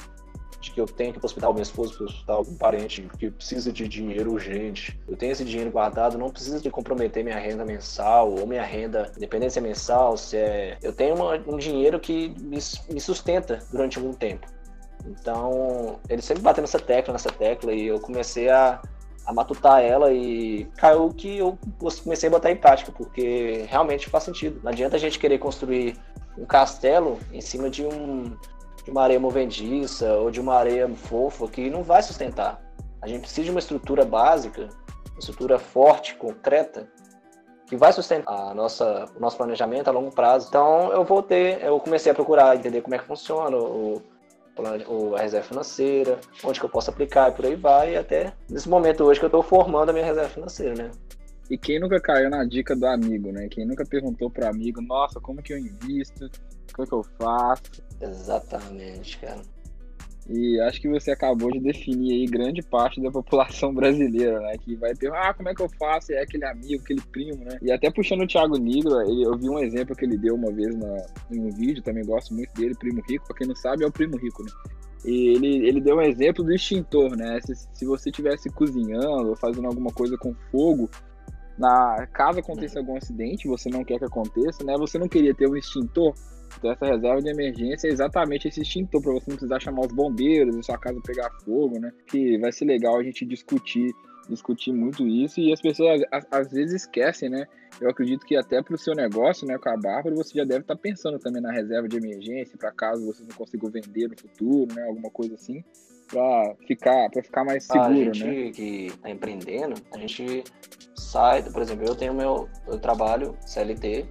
de 0.64 0.70
que 0.70 0.80
eu 0.80 0.86
tenho 0.86 1.12
que 1.12 1.18
ir 1.18 1.20
para 1.20 1.26
hospital, 1.26 1.52
minha 1.52 1.62
esposa 1.62 1.94
para 1.94 2.02
o 2.02 2.06
hospital, 2.06 2.36
algum 2.38 2.56
parente 2.56 3.02
que 3.18 3.30
precisa 3.30 3.72
de 3.72 3.86
dinheiro 3.86 4.32
urgente. 4.32 4.98
Eu 5.06 5.16
tenho 5.16 5.32
esse 5.32 5.44
dinheiro 5.44 5.70
guardado, 5.70 6.18
não 6.18 6.30
precisa 6.30 6.60
de 6.60 6.70
comprometer 6.70 7.22
minha 7.22 7.38
renda 7.38 7.64
mensal 7.64 8.32
ou 8.32 8.46
minha 8.46 8.62
renda, 8.62 9.12
é 9.20 9.60
mensal, 9.60 10.16
se 10.16 10.36
é. 10.36 10.78
Eu 10.82 10.92
tenho 10.92 11.14
uma, 11.14 11.34
um 11.46 11.56
dinheiro 11.56 12.00
que 12.00 12.30
me, 12.40 12.58
me 12.90 13.00
sustenta 13.00 13.60
durante 13.70 13.98
algum 13.98 14.12
tempo. 14.12 14.46
Então, 15.06 15.98
ele 16.08 16.22
sempre 16.22 16.42
bateu 16.42 16.62
nessa 16.62 16.78
tecla, 16.78 17.12
nessa 17.12 17.30
tecla, 17.30 17.72
e 17.72 17.86
eu 17.86 18.00
comecei 18.00 18.48
a, 18.48 18.80
a 19.26 19.32
matutar 19.32 19.82
ela 19.82 20.12
e 20.12 20.64
caiu 20.76 21.08
que 21.10 21.38
eu 21.38 21.58
comecei 22.02 22.28
a 22.28 22.32
botar 22.32 22.50
em 22.50 22.56
prática, 22.56 22.90
porque 22.90 23.66
realmente 23.68 24.08
faz 24.08 24.24
sentido. 24.24 24.60
Não 24.62 24.72
adianta 24.72 24.96
a 24.96 24.98
gente 24.98 25.18
querer 25.18 25.38
construir 25.38 25.96
um 26.38 26.44
castelo 26.44 27.18
em 27.32 27.40
cima 27.40 27.70
de 27.70 27.84
um, 27.84 28.36
de 28.84 28.90
uma 28.90 29.02
areia 29.02 29.18
movediça 29.18 30.12
ou 30.14 30.30
de 30.30 30.40
uma 30.40 30.54
areia 30.54 30.88
fofa 30.88 31.48
que 31.48 31.70
não 31.70 31.82
vai 31.82 32.02
sustentar. 32.02 32.62
A 33.00 33.08
gente 33.08 33.22
precisa 33.22 33.44
de 33.44 33.50
uma 33.50 33.60
estrutura 33.60 34.04
básica, 34.04 34.68
uma 35.10 35.18
estrutura 35.18 35.58
forte, 35.58 36.14
concreta, 36.14 36.88
que 37.66 37.76
vai 37.76 37.92
sustentar 37.92 38.50
a 38.50 38.54
nossa, 38.54 39.06
o 39.16 39.20
nosso 39.20 39.36
planejamento 39.36 39.88
a 39.88 39.90
longo 39.90 40.10
prazo. 40.10 40.48
Então 40.48 40.92
eu 40.92 41.04
voltei, 41.04 41.58
eu 41.62 41.78
comecei 41.80 42.12
a 42.12 42.14
procurar 42.14 42.56
entender 42.56 42.82
como 42.82 42.94
é 42.94 42.98
que 42.98 43.04
funciona 43.04 43.56
o, 43.56 44.02
o, 44.86 45.14
a 45.16 45.20
reserva 45.20 45.48
financeira, 45.48 46.18
onde 46.44 46.60
que 46.60 46.66
eu 46.66 46.70
posso 46.70 46.90
aplicar 46.90 47.30
e 47.30 47.34
por 47.34 47.46
aí 47.46 47.56
vai, 47.56 47.94
e 47.94 47.96
até 47.96 48.32
nesse 48.48 48.68
momento 48.68 49.04
hoje 49.04 49.18
que 49.18 49.24
eu 49.24 49.28
estou 49.28 49.42
formando 49.42 49.90
a 49.90 49.92
minha 49.92 50.04
reserva 50.04 50.28
financeira, 50.28 50.74
né? 50.74 50.90
E 51.50 51.58
quem 51.58 51.78
nunca 51.78 52.00
caiu 52.00 52.30
na 52.30 52.44
dica 52.44 52.74
do 52.74 52.86
amigo, 52.86 53.30
né? 53.30 53.48
Quem 53.48 53.66
nunca 53.66 53.84
perguntou 53.84 54.30
pro 54.30 54.46
amigo, 54.46 54.80
nossa, 54.80 55.20
como 55.20 55.42
que 55.42 55.52
eu 55.52 55.58
invisto? 55.58 56.30
Como 56.72 56.88
que 56.88 56.94
eu 56.94 57.02
faço? 57.18 57.62
Exatamente, 58.00 59.18
cara. 59.18 59.42
E 60.28 60.58
acho 60.60 60.80
que 60.80 60.88
você 60.88 61.10
acabou 61.10 61.50
de 61.50 61.60
definir 61.60 62.14
aí 62.14 62.26
grande 62.26 62.62
parte 62.62 63.00
da 63.00 63.10
população 63.10 63.72
brasileira, 63.74 64.40
né? 64.40 64.56
Que 64.58 64.74
vai 64.74 64.94
ter, 64.94 65.12
ah, 65.12 65.34
como 65.34 65.48
é 65.50 65.54
que 65.54 65.62
eu 65.62 65.68
faço? 65.78 66.12
E 66.12 66.14
é 66.14 66.22
aquele 66.22 66.46
amigo, 66.46 66.82
aquele 66.82 67.02
primo, 67.12 67.44
né? 67.44 67.58
E 67.60 67.70
até 67.70 67.90
puxando 67.90 68.22
o 68.22 68.26
Thiago 68.26 68.56
Negro, 68.56 69.00
eu 69.02 69.36
vi 69.36 69.48
um 69.50 69.58
exemplo 69.58 69.94
que 69.94 70.04
ele 70.04 70.16
deu 70.16 70.34
uma 70.34 70.50
vez 70.50 70.74
na, 70.74 71.06
em 71.30 71.40
um 71.40 71.50
vídeo, 71.50 71.82
também 71.82 72.04
gosto 72.04 72.32
muito 72.32 72.54
dele, 72.54 72.74
Primo 72.74 73.02
Rico. 73.06 73.26
Pra 73.26 73.36
quem 73.36 73.46
não 73.46 73.54
sabe, 73.54 73.84
é 73.84 73.86
o 73.86 73.92
Primo 73.92 74.16
Rico, 74.16 74.42
né? 74.42 74.50
E 75.04 75.34
ele, 75.34 75.68
ele 75.68 75.80
deu 75.82 75.96
um 75.96 76.02
exemplo 76.02 76.42
do 76.42 76.54
extintor, 76.54 77.14
né? 77.14 77.38
Se, 77.42 77.54
se 77.74 77.84
você 77.84 78.08
estivesse 78.08 78.48
cozinhando 78.48 79.28
ou 79.28 79.36
fazendo 79.36 79.66
alguma 79.66 79.92
coisa 79.92 80.16
com 80.16 80.34
fogo, 80.50 80.88
na 81.58 82.06
caso 82.06 82.38
aconteça 82.38 82.78
algum 82.78 82.96
acidente, 82.96 83.46
você 83.46 83.68
não 83.68 83.84
quer 83.84 83.98
que 83.98 84.06
aconteça, 84.06 84.64
né? 84.64 84.74
Você 84.78 84.98
não 84.98 85.06
queria 85.06 85.34
ter 85.34 85.46
um 85.46 85.56
extintor 85.56 86.14
então 86.64 86.72
essa 86.72 86.86
reserva 86.86 87.20
de 87.20 87.28
emergência 87.28 87.88
é 87.88 87.90
exatamente 87.90 88.48
esse 88.48 88.62
extintor 88.62 89.02
para 89.02 89.12
você 89.12 89.30
não 89.30 89.36
precisar 89.36 89.60
chamar 89.60 89.82
os 89.82 89.92
bombeiros 89.92 90.56
e 90.56 90.62
sua 90.62 90.78
casa 90.78 90.98
pegar 91.04 91.30
fogo, 91.44 91.78
né? 91.78 91.92
Que 92.06 92.38
vai 92.38 92.50
ser 92.50 92.64
legal 92.64 92.98
a 92.98 93.02
gente 93.02 93.26
discutir 93.26 93.92
discutir 94.26 94.72
muito 94.72 95.06
isso 95.06 95.38
e 95.38 95.52
as 95.52 95.60
pessoas 95.60 96.00
às 96.30 96.50
vezes 96.50 96.82
esquecem, 96.82 97.28
né? 97.28 97.46
Eu 97.78 97.90
acredito 97.90 98.24
que 98.24 98.34
até 98.34 98.62
para 98.62 98.74
o 98.74 98.78
seu 98.78 98.94
negócio, 98.94 99.46
né, 99.46 99.58
com 99.58 99.68
a 99.68 99.76
Bárbara, 99.76 100.14
você 100.14 100.38
já 100.38 100.44
deve 100.44 100.60
estar 100.60 100.74
tá 100.74 100.80
pensando 100.80 101.18
também 101.18 101.42
na 101.42 101.52
reserva 101.52 101.86
de 101.86 101.98
emergência 101.98 102.56
para 102.56 102.72
caso 102.72 103.04
você 103.04 103.22
não 103.22 103.36
consiga 103.36 103.68
vender 103.68 104.08
no 104.08 104.18
futuro, 104.18 104.74
né, 104.74 104.86
alguma 104.86 105.10
coisa 105.10 105.34
assim, 105.34 105.62
para 106.08 106.54
ficar 106.66 107.10
para 107.10 107.22
ficar 107.22 107.44
mais 107.44 107.64
seguro, 107.64 108.10
a 108.10 108.14
gente 108.14 108.24
né? 108.24 108.50
que 108.52 108.86
está 108.86 109.10
empreendendo, 109.10 109.74
a 109.92 109.98
gente 109.98 110.42
sai, 110.96 111.42
por 111.42 111.60
exemplo, 111.60 111.84
eu 111.84 111.94
tenho 111.94 112.14
meu 112.14 112.48
eu 112.66 112.78
trabalho 112.78 113.36
CLT 113.42 114.06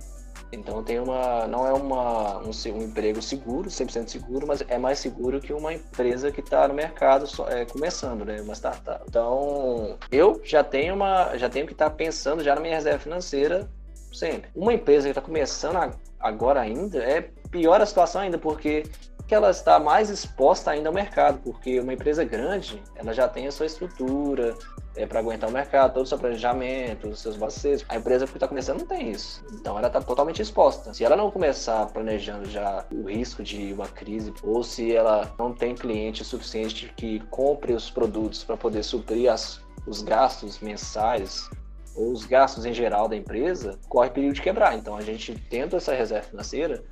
Então 0.54 0.84
tem 0.84 1.00
uma, 1.00 1.48
não 1.48 1.66
é 1.66 1.74
uma, 1.74 2.40
um, 2.40 2.50
um 2.50 2.82
emprego 2.82 3.22
seguro, 3.22 3.70
100% 3.70 4.08
seguro, 4.08 4.48
mas 4.48 4.64
é 4.68 4.78
mais 4.78 5.00
seguro 5.00 5.40
que 5.40 5.52
uma 5.54 5.74
empresa 5.74 6.32
que 6.32 6.42
está 6.42 6.68
no 6.68 6.74
mercado 6.74 7.28
só, 7.28 7.50
é, 7.50 7.66
começando, 7.66 8.24
né, 8.24 8.42
uma 8.42 8.54
startup. 8.54 9.04
Então 9.08 9.98
eu 10.12 10.42
já 10.44 10.64
tenho 10.64 10.96
uma, 10.96 11.36
já 11.38 11.50
tenho 11.50 11.66
que 11.66 11.74
estar 11.74 11.90
tá 11.90 11.96
pensando 11.96 12.44
já 12.44 12.56
na 12.56 12.62
minha 12.62 12.76
reserva 12.76 13.00
financeira 13.00 13.70
sempre. 14.12 14.50
Uma 14.56 14.74
empresa 14.74 15.04
que 15.04 15.12
está 15.12 15.22
começando 15.22 15.78
agora 16.20 16.62
ainda 16.62 17.00
é 17.00 17.22
pior 17.50 17.82
a 17.82 17.86
situação 17.86 18.22
ainda 18.22 18.38
porque 18.38 18.84
que 19.28 19.34
ela 19.34 19.50
está 19.50 19.80
mais 19.80 20.10
exposta 20.10 20.72
ainda 20.72 20.90
ao 20.90 20.94
mercado, 20.94 21.40
porque 21.44 21.80
uma 21.80 21.94
empresa 21.94 22.24
grande, 22.24 22.82
ela 22.96 23.14
já 23.14 23.28
tem 23.28 23.48
a 23.48 23.52
sua 23.52 23.66
estrutura 23.66 24.56
é, 24.96 25.06
para 25.06 25.20
aguentar 25.20 25.50
o 25.50 25.54
mercado, 25.54 25.94
todo 25.94 26.06
o 26.06 26.08
seu 26.08 26.18
planejamento, 26.18 27.08
os 27.08 27.22
seus 27.22 27.36
balanços. 27.36 27.86
A 27.90 27.96
empresa 27.96 28.28
que 28.28 28.34
está 28.34 28.48
começando 28.48 28.80
não 28.80 28.86
tem 28.86 29.12
isso. 29.12 29.44
Então 29.54 29.78
ela 29.78 29.88
está 29.88 30.02
totalmente 30.02 30.42
exposta. 30.42 30.94
Se 30.94 31.04
ela 31.04 31.16
não 31.16 31.32
começar 31.32 31.86
planejando 31.88 32.50
já 32.50 32.86
o 32.92 33.10
risco 33.10 33.42
de 33.44 33.74
uma 33.74 33.88
crise, 33.88 34.34
ou 34.44 34.64
se 34.64 34.96
ela 34.96 35.34
não 35.40 35.54
tem 35.54 35.74
cliente 35.74 36.24
suficiente 36.24 36.92
que 36.96 37.20
compre 37.32 37.74
os 37.74 37.90
produtos 37.90 38.44
para 38.44 38.58
poder 38.58 38.84
suprir 38.84 39.32
as, 39.32 39.62
os 39.88 40.02
gastos 40.02 40.60
mensais 40.60 41.50
ou 41.96 42.12
os 42.12 42.26
gastos 42.26 42.66
em 42.66 42.74
geral 42.74 43.08
da 43.08 43.16
empresa, 43.16 43.80
corre 43.88 44.10
perigo 44.10 44.34
de 44.34 44.42
quebrar. 44.42 44.76
Então 44.76 44.96
a 44.96 45.02
gente 45.02 45.36
tendo 45.50 45.76
essa 45.76 45.94
reserva 45.94 46.28
financeira, 46.28 46.84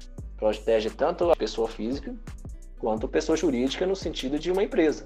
protege 0.42 0.90
tanto 0.90 1.30
a 1.30 1.36
pessoa 1.36 1.68
física 1.68 2.16
quanto 2.80 3.06
a 3.06 3.10
pessoa 3.10 3.38
jurídica 3.38 3.86
no 3.86 3.96
sentido 3.96 4.40
de 4.40 4.52
uma 4.52 4.64
empresa. 4.64 5.06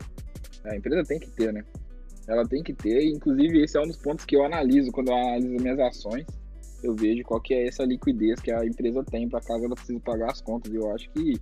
A 0.64 0.78
empresa 0.78 1.04
tem 1.04 1.20
que 1.20 1.30
ter, 1.32 1.52
né? 1.52 1.62
Ela 2.26 2.48
tem 2.48 2.64
que 2.64 2.74
ter, 2.74 3.04
inclusive 3.10 3.62
esse 3.62 3.78
é 3.78 3.82
um 3.82 3.88
dos 3.88 3.98
pontos 3.98 4.24
que 4.24 4.36
eu 4.36 4.46
analiso 4.46 4.94
quando 4.94 5.10
eu 5.10 5.16
analiso 5.16 5.62
minhas 5.62 5.78
ações. 5.80 6.26
Eu 6.82 6.96
vejo 6.96 7.22
qual 7.24 7.42
que 7.42 7.54
é 7.54 7.68
essa 7.68 7.84
liquidez 7.84 8.40
que 8.40 8.50
a 8.50 8.66
empresa 8.66 9.04
tem 9.04 9.28
para 9.28 9.42
caso 9.42 9.66
ela 9.66 9.76
precise 9.76 10.00
pagar 10.00 10.32
as 10.32 10.40
contas. 10.40 10.74
Eu 10.74 10.90
acho 10.96 11.10
que 11.12 11.34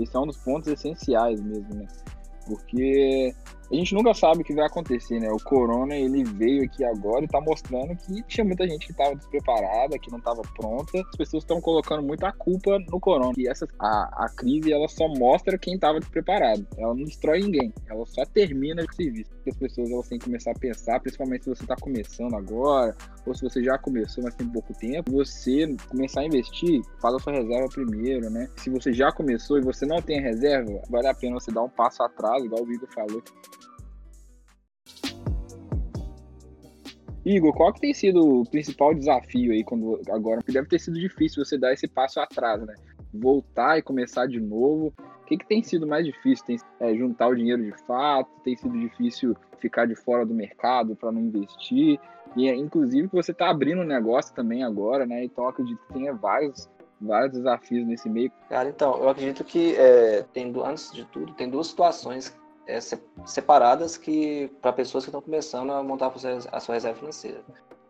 esse 0.00 0.16
é 0.16 0.18
um 0.18 0.26
dos 0.26 0.38
pontos 0.38 0.66
essenciais 0.66 1.40
mesmo, 1.40 1.72
né? 1.72 1.86
Porque 2.46 3.32
a 3.70 3.74
gente 3.74 3.94
nunca 3.94 4.14
sabe 4.14 4.42
o 4.42 4.44
que 4.44 4.54
vai 4.54 4.66
acontecer, 4.66 5.18
né? 5.18 5.28
O 5.30 5.38
corona, 5.38 5.94
ele 5.94 6.24
veio 6.24 6.64
aqui 6.64 6.84
agora 6.84 7.24
e 7.24 7.28
tá 7.28 7.40
mostrando 7.40 7.96
que 7.96 8.22
tinha 8.24 8.44
muita 8.44 8.66
gente 8.68 8.86
que 8.86 8.94
tava 8.94 9.16
despreparada, 9.16 9.98
que 9.98 10.10
não 10.10 10.20
tava 10.20 10.42
pronta. 10.56 11.00
As 11.00 11.16
pessoas 11.16 11.42
estão 11.42 11.60
colocando 11.60 12.02
muita 12.02 12.32
culpa 12.32 12.78
no 12.90 13.00
corona. 13.00 13.32
E 13.36 13.48
essa, 13.48 13.66
a, 13.78 14.24
a 14.24 14.28
crise, 14.36 14.72
ela 14.72 14.88
só 14.88 15.08
mostra 15.08 15.58
quem 15.58 15.78
tava 15.78 15.98
despreparado. 15.98 16.66
Ela 16.76 16.94
não 16.94 17.04
destrói 17.04 17.40
ninguém. 17.40 17.72
Ela 17.88 18.06
só 18.06 18.24
termina 18.24 18.82
o 18.82 18.94
serviço. 18.94 19.30
As 19.46 19.56
pessoas, 19.56 19.90
elas 19.90 20.08
têm 20.08 20.18
que 20.18 20.26
começar 20.26 20.50
a 20.50 20.58
pensar, 20.58 21.00
principalmente 21.00 21.44
se 21.44 21.50
você 21.50 21.66
tá 21.66 21.76
começando 21.80 22.34
agora, 22.34 22.96
ou 23.24 23.34
se 23.34 23.42
você 23.42 23.62
já 23.62 23.78
começou, 23.78 24.24
mas 24.24 24.34
tem 24.34 24.48
pouco 24.48 24.72
tempo, 24.74 25.12
você 25.12 25.74
começar 25.88 26.20
a 26.20 26.26
investir, 26.26 26.82
faz 27.00 27.14
a 27.14 27.18
sua 27.18 27.32
reserva 27.32 27.68
primeiro, 27.68 28.28
né? 28.30 28.48
Se 28.56 28.70
você 28.70 28.92
já 28.92 29.12
começou 29.12 29.58
e 29.58 29.60
você 29.60 29.86
não 29.86 30.02
tem 30.02 30.20
reserva, 30.20 30.80
vale 30.90 31.06
a 31.08 31.14
pena 31.14 31.34
você 31.34 31.52
dar 31.52 31.62
um 31.62 31.68
passo 31.68 32.02
atrás, 32.02 32.44
igual 32.44 32.64
o 32.64 32.72
Igor 32.72 32.88
falou, 32.92 33.22
Igor, 37.26 37.52
qual 37.52 37.72
que 37.72 37.80
tem 37.80 37.92
sido 37.92 38.42
o 38.42 38.48
principal 38.48 38.94
desafio 38.94 39.50
aí 39.50 39.64
quando 39.64 40.00
agora? 40.10 40.36
Porque 40.36 40.52
deve 40.52 40.68
ter 40.68 40.78
sido 40.78 40.96
difícil 40.96 41.44
você 41.44 41.58
dar 41.58 41.72
esse 41.72 41.88
passo 41.88 42.20
atrás, 42.20 42.64
né? 42.64 42.74
Voltar 43.12 43.76
e 43.78 43.82
começar 43.82 44.26
de 44.28 44.40
novo. 44.40 44.92
O 45.22 45.24
que, 45.26 45.36
que 45.36 45.44
tem 45.44 45.60
sido 45.60 45.88
mais 45.88 46.06
difícil? 46.06 46.46
Tem 46.46 46.56
é, 46.78 46.94
juntar 46.94 47.26
o 47.26 47.34
dinheiro 47.34 47.64
de 47.64 47.76
fato? 47.84 48.30
Tem 48.44 48.54
sido 48.54 48.78
difícil 48.78 49.36
ficar 49.58 49.86
de 49.86 49.96
fora 49.96 50.24
do 50.24 50.32
mercado 50.32 50.94
para 50.94 51.10
não 51.10 51.20
investir? 51.20 51.98
E 52.36 52.48
inclusive 52.48 53.08
que 53.08 53.16
você 53.16 53.32
está 53.32 53.50
abrindo 53.50 53.80
um 53.80 53.86
negócio 53.86 54.32
também 54.32 54.62
agora, 54.62 55.04
né? 55.04 55.24
Então 55.24 55.48
acredito 55.48 55.80
que 55.88 55.94
tenha 55.94 56.14
vários 56.14 56.70
vários 57.00 57.32
desafios 57.32 57.86
nesse 57.86 58.08
meio. 58.08 58.30
Cara, 58.48 58.68
então, 58.68 58.96
eu 59.02 59.08
acredito 59.08 59.44
que 59.44 59.74
é, 59.76 60.24
tem, 60.32 60.54
antes 60.64 60.92
de 60.92 61.04
tudo, 61.04 61.34
tem 61.34 61.50
duas 61.50 61.66
situações 61.66 62.34
é, 62.66 62.78
separadas 63.24 63.96
que 63.96 64.50
para 64.60 64.72
pessoas 64.72 65.04
que 65.04 65.10
estão 65.10 65.22
começando 65.22 65.72
a 65.72 65.82
montar 65.82 66.12
a 66.52 66.60
sua 66.60 66.74
reserva 66.74 66.98
financeira. 66.98 67.40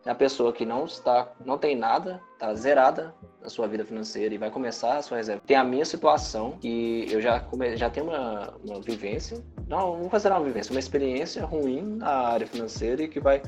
A 0.05 0.15
pessoa 0.15 0.53
que 0.53 0.65
não 0.65 0.85
está, 0.85 1.33
não 1.45 1.59
tem 1.59 1.75
nada, 1.75 2.21
está 2.35 2.55
zerada 2.55 3.13
na 3.43 3.49
sua 3.49 3.67
vida 3.67 3.85
financeira 3.85 4.33
e 4.33 4.39
vai 4.39 4.53
começar 4.53 4.99
a 4.99 5.03
sua 5.03 5.17
reserva. 5.17 5.43
Tem 5.45 5.57
a 5.57 5.65
minha 5.65 5.85
situação 5.85 6.53
que 6.61 7.07
eu 7.11 7.21
já 7.21 7.41
come, 7.41 7.77
já 7.77 7.91
tenho 7.91 8.07
uma, 8.07 8.55
uma 8.65 8.81
vivência, 8.81 9.43
não, 9.67 9.97
vou 9.97 10.09
fazer 10.09 10.29
uma 10.29 10.41
vivência, 10.41 10.71
uma 10.71 10.79
experiência 10.79 11.45
ruim 11.45 11.97
na 11.97 12.09
área 12.09 12.47
financeira 12.47 13.03
e 13.03 13.09
que 13.09 13.19
vai 13.19 13.43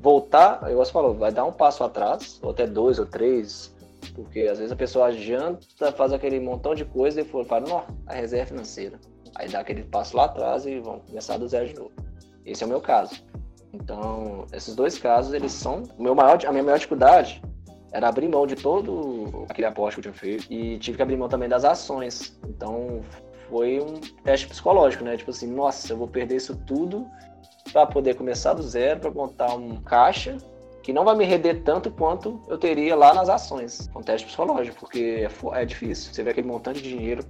voltar, 0.00 0.68
eu 0.68 0.78
você 0.78 0.90
falou, 0.90 1.14
vai 1.14 1.30
dar 1.30 1.44
um 1.44 1.52
passo 1.52 1.84
atrás, 1.84 2.40
ou 2.42 2.50
até 2.50 2.66
dois 2.66 2.98
ou 2.98 3.06
três, 3.06 3.72
porque 4.14 4.40
às 4.40 4.58
vezes 4.58 4.72
a 4.72 4.76
pessoa 4.76 5.08
adianta, 5.08 5.92
faz 5.92 6.12
aquele 6.12 6.40
montão 6.40 6.74
de 6.74 6.84
coisa 6.84 7.20
e 7.20 7.24
fala, 7.24 7.60
não, 7.60 7.84
a 8.06 8.14
reserva 8.14 8.46
financeira. 8.46 8.98
Aí 9.34 9.48
dá 9.48 9.60
aquele 9.60 9.84
passo 9.84 10.16
lá 10.16 10.24
atrás 10.24 10.66
e 10.66 10.80
vão 10.80 11.00
começar 11.00 11.38
do 11.38 11.48
zero 11.48 11.68
de 11.68 11.74
novo. 11.74 11.92
Esse 12.44 12.62
é 12.62 12.66
o 12.66 12.68
meu 12.68 12.80
caso. 12.80 13.22
Então, 13.72 14.46
esses 14.52 14.74
dois 14.74 14.98
casos, 14.98 15.32
eles 15.32 15.52
são. 15.52 15.84
O 15.96 16.02
meu 16.02 16.14
maior, 16.14 16.38
a 16.44 16.50
minha 16.50 16.62
maior 16.62 16.76
dificuldade 16.76 17.40
era 17.92 18.08
abrir 18.08 18.28
mão 18.28 18.46
de 18.46 18.56
todo 18.56 19.46
aquele 19.48 19.66
aporte 19.66 19.94
que 19.94 20.08
eu 20.08 20.12
tinha 20.12 20.14
feito 20.14 20.52
e 20.52 20.78
tive 20.78 20.96
que 20.96 21.02
abrir 21.02 21.16
mão 21.16 21.28
também 21.28 21.48
das 21.48 21.64
ações. 21.64 22.38
Então, 22.48 23.00
foi 23.48 23.80
um 23.80 24.00
teste 24.22 24.46
psicológico, 24.46 25.04
né? 25.04 25.16
Tipo 25.16 25.30
assim, 25.30 25.46
nossa, 25.52 25.92
eu 25.92 25.96
vou 25.96 26.08
perder 26.08 26.36
isso 26.36 26.56
tudo 26.66 27.06
para 27.72 27.86
poder 27.86 28.14
começar 28.14 28.54
do 28.54 28.62
zero, 28.62 29.00
para 29.00 29.10
montar 29.10 29.54
um 29.54 29.76
caixa 29.82 30.36
que 30.82 30.92
não 30.92 31.04
vai 31.04 31.14
me 31.14 31.24
render 31.24 31.62
tanto 31.62 31.90
quanto 31.90 32.40
eu 32.48 32.56
teria 32.56 32.96
lá 32.96 33.12
nas 33.12 33.28
ações. 33.28 33.88
Um 33.94 34.00
teste 34.00 34.26
psicológico, 34.26 34.80
porque 34.80 35.28
é, 35.28 35.60
é 35.60 35.64
difícil. 35.64 36.12
Você 36.12 36.22
vê 36.22 36.30
aquele 36.30 36.46
montante 36.46 36.80
de 36.80 36.88
dinheiro 36.88 37.22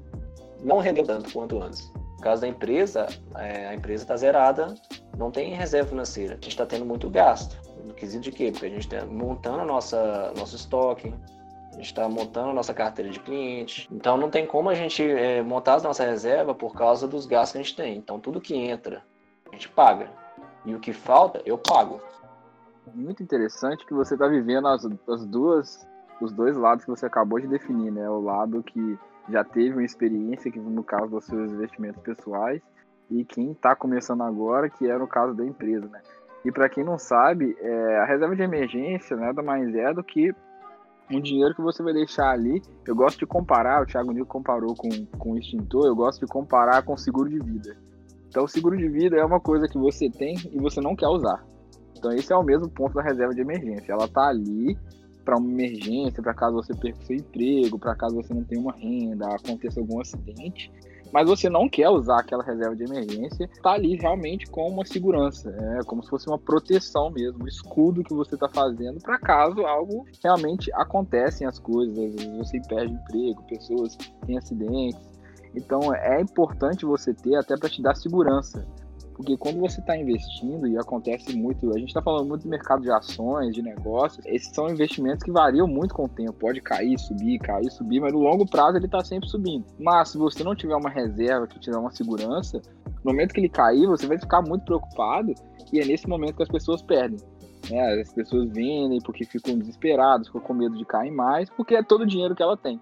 não 0.62 0.78
rendeu 0.78 1.04
tanto 1.04 1.32
quanto 1.32 1.62
antes. 1.62 1.90
No 1.94 2.22
caso 2.22 2.42
da 2.42 2.48
empresa, 2.48 3.06
é, 3.36 3.68
a 3.68 3.74
empresa 3.74 4.04
está 4.04 4.16
zerada, 4.16 4.74
não 5.16 5.30
tem 5.30 5.54
reserva 5.54 5.88
financeira. 5.88 6.32
A 6.32 6.36
gente 6.36 6.48
está 6.48 6.66
tendo 6.66 6.84
muito 6.84 7.08
gasto. 7.08 7.58
No 7.84 7.94
quesito 7.94 8.24
de 8.24 8.32
quê? 8.32 8.50
Porque 8.50 8.66
a 8.66 8.70
gente 8.70 8.92
está 8.92 9.06
montando 9.06 9.64
nossa, 9.64 10.32
nosso 10.36 10.56
estoque, 10.56 11.14
a 11.72 11.76
gente 11.76 11.86
está 11.86 12.08
montando 12.08 12.50
a 12.50 12.54
nossa 12.54 12.74
carteira 12.74 13.10
de 13.10 13.20
cliente. 13.20 13.88
Então 13.90 14.16
não 14.16 14.28
tem 14.28 14.46
como 14.46 14.68
a 14.68 14.74
gente 14.74 15.02
é, 15.02 15.42
montar 15.42 15.76
a 15.76 15.80
nossa 15.80 16.04
reserva 16.04 16.54
por 16.54 16.74
causa 16.74 17.08
dos 17.08 17.26
gastos 17.26 17.52
que 17.52 17.58
a 17.58 17.62
gente 17.62 17.76
tem. 17.76 17.96
Então 17.96 18.20
tudo 18.20 18.40
que 18.40 18.54
entra, 18.54 19.02
a 19.48 19.52
gente 19.52 19.68
paga. 19.68 20.10
E 20.64 20.74
o 20.74 20.80
que 20.80 20.92
falta, 20.92 21.40
eu 21.46 21.56
pago. 21.56 22.00
Muito 22.94 23.22
interessante 23.22 23.86
que 23.86 23.94
você 23.94 24.14
está 24.14 24.26
vivendo 24.26 24.68
as, 24.68 24.84
as 25.08 25.24
duas, 25.24 25.88
os 26.20 26.32
dois 26.32 26.56
lados 26.56 26.84
que 26.84 26.90
você 26.90 27.06
acabou 27.06 27.40
de 27.40 27.46
definir, 27.46 27.90
né? 27.90 28.08
O 28.10 28.20
lado 28.20 28.62
que 28.62 28.98
já 29.30 29.44
teve 29.44 29.72
uma 29.72 29.84
experiência, 29.84 30.50
que 30.50 30.58
no 30.58 30.84
caso 30.84 31.08
dos 31.08 31.24
seus 31.24 31.52
investimentos 31.52 32.02
pessoais, 32.02 32.60
e 33.10 33.24
quem 33.24 33.52
está 33.52 33.74
começando 33.74 34.22
agora, 34.22 34.70
que 34.70 34.88
é 34.88 34.96
no 34.96 35.06
caso 35.06 35.34
da 35.34 35.44
empresa, 35.44 35.88
né? 35.88 36.00
E 36.44 36.50
para 36.50 36.68
quem 36.68 36.84
não 36.84 36.98
sabe, 36.98 37.56
é, 37.60 37.98
a 37.98 38.04
reserva 38.04 38.34
de 38.34 38.42
emergência 38.42 39.16
nada 39.16 39.42
mais 39.42 39.74
é 39.74 39.92
do 39.92 40.02
que 40.02 40.34
um 41.10 41.20
dinheiro 41.20 41.54
que 41.54 41.60
você 41.60 41.82
vai 41.82 41.92
deixar 41.92 42.30
ali. 42.30 42.62
Eu 42.86 42.94
gosto 42.94 43.18
de 43.18 43.26
comparar, 43.26 43.82
o 43.82 43.86
Thiago 43.86 44.12
Nil 44.12 44.24
comparou 44.24 44.74
com, 44.74 44.88
com 45.18 45.32
o 45.32 45.38
extintor, 45.38 45.86
eu 45.86 45.94
gosto 45.94 46.20
de 46.20 46.26
comparar 46.26 46.82
com 46.82 46.96
seguro 46.96 47.28
de 47.28 47.38
vida. 47.40 47.76
Então, 48.28 48.44
o 48.44 48.48
seguro 48.48 48.76
de 48.76 48.88
vida 48.88 49.16
é 49.16 49.24
uma 49.24 49.40
coisa 49.40 49.66
que 49.66 49.76
você 49.76 50.08
tem 50.08 50.36
e 50.52 50.58
você 50.58 50.80
não 50.80 50.94
quer 50.94 51.08
usar. 51.08 51.44
Então, 51.98 52.12
esse 52.12 52.32
é 52.32 52.36
o 52.36 52.44
mesmo 52.44 52.70
ponto 52.70 52.94
da 52.94 53.02
reserva 53.02 53.34
de 53.34 53.40
emergência. 53.40 53.92
Ela 53.92 54.04
está 54.04 54.28
ali 54.28 54.78
para 55.24 55.36
uma 55.36 55.50
emergência, 55.50 56.22
para 56.22 56.34
caso 56.34 56.56
você 56.56 56.74
perca 56.74 57.02
seu 57.04 57.16
emprego, 57.16 57.78
para 57.78 57.94
caso 57.94 58.16
você 58.16 58.32
não 58.32 58.44
tenha 58.44 58.60
uma 58.60 58.72
renda, 58.72 59.28
aconteça 59.28 59.80
algum 59.80 60.00
acidente, 60.00 60.70
mas 61.12 61.28
você 61.28 61.48
não 61.48 61.68
quer 61.68 61.88
usar 61.88 62.20
aquela 62.20 62.42
reserva 62.42 62.76
de 62.76 62.84
emergência, 62.84 63.44
está 63.44 63.72
ali 63.72 63.96
realmente 63.96 64.46
com 64.46 64.68
uma 64.68 64.84
segurança, 64.84 65.50
é 65.78 65.84
como 65.84 66.02
se 66.02 66.10
fosse 66.10 66.28
uma 66.28 66.38
proteção 66.38 67.10
mesmo, 67.10 67.44
um 67.44 67.48
escudo 67.48 68.04
que 68.04 68.14
você 68.14 68.34
está 68.34 68.48
fazendo 68.48 69.00
para 69.00 69.18
caso 69.18 69.60
algo 69.66 70.06
realmente 70.22 70.72
acontecem 70.74 71.46
as 71.46 71.58
coisas, 71.58 71.96
você 72.36 72.60
perde 72.68 72.94
emprego, 72.94 73.42
pessoas 73.48 73.96
têm 74.26 74.38
acidentes. 74.38 75.10
Então 75.54 75.92
é 75.94 76.20
importante 76.20 76.84
você 76.84 77.12
ter 77.12 77.34
até 77.34 77.56
para 77.56 77.68
te 77.68 77.82
dar 77.82 77.96
segurança. 77.96 78.64
Porque 79.20 79.36
quando 79.36 79.60
você 79.60 79.80
está 79.80 79.94
investindo, 79.94 80.66
e 80.66 80.78
acontece 80.78 81.36
muito, 81.36 81.68
a 81.74 81.78
gente 81.78 81.88
está 81.88 82.00
falando 82.00 82.26
muito 82.26 82.44
do 82.44 82.48
mercado 82.48 82.80
de 82.80 82.90
ações, 82.90 83.54
de 83.54 83.60
negócios, 83.60 84.24
esses 84.24 84.48
são 84.54 84.70
investimentos 84.70 85.22
que 85.22 85.30
variam 85.30 85.66
muito 85.66 85.94
com 85.94 86.06
o 86.06 86.08
tempo. 86.08 86.32
Pode 86.32 86.62
cair, 86.62 86.98
subir, 86.98 87.38
cair, 87.38 87.70
subir, 87.70 88.00
mas 88.00 88.14
no 88.14 88.20
longo 88.20 88.48
prazo 88.48 88.78
ele 88.78 88.86
está 88.86 89.04
sempre 89.04 89.28
subindo. 89.28 89.66
Mas 89.78 90.08
se 90.08 90.16
você 90.16 90.42
não 90.42 90.54
tiver 90.54 90.74
uma 90.74 90.88
reserva 90.88 91.46
que 91.46 91.70
dá 91.70 91.78
uma 91.78 91.90
segurança, 91.90 92.62
no 93.04 93.12
momento 93.12 93.34
que 93.34 93.40
ele 93.40 93.50
cair, 93.50 93.86
você 93.86 94.06
vai 94.06 94.18
ficar 94.18 94.40
muito 94.40 94.64
preocupado 94.64 95.34
e 95.70 95.78
é 95.78 95.84
nesse 95.84 96.08
momento 96.08 96.36
que 96.36 96.42
as 96.42 96.48
pessoas 96.48 96.80
perdem. 96.80 97.18
É, 97.70 98.00
as 98.00 98.14
pessoas 98.14 98.48
vendem 98.48 99.02
porque 99.02 99.26
ficam 99.26 99.58
desesperadas, 99.58 100.28
ficam 100.28 100.40
com 100.40 100.54
medo 100.54 100.78
de 100.78 100.84
cair 100.86 101.10
mais, 101.10 101.50
porque 101.50 101.74
é 101.74 101.82
todo 101.82 102.04
o 102.04 102.06
dinheiro 102.06 102.34
que 102.34 102.42
ela 102.42 102.56
tem. 102.56 102.80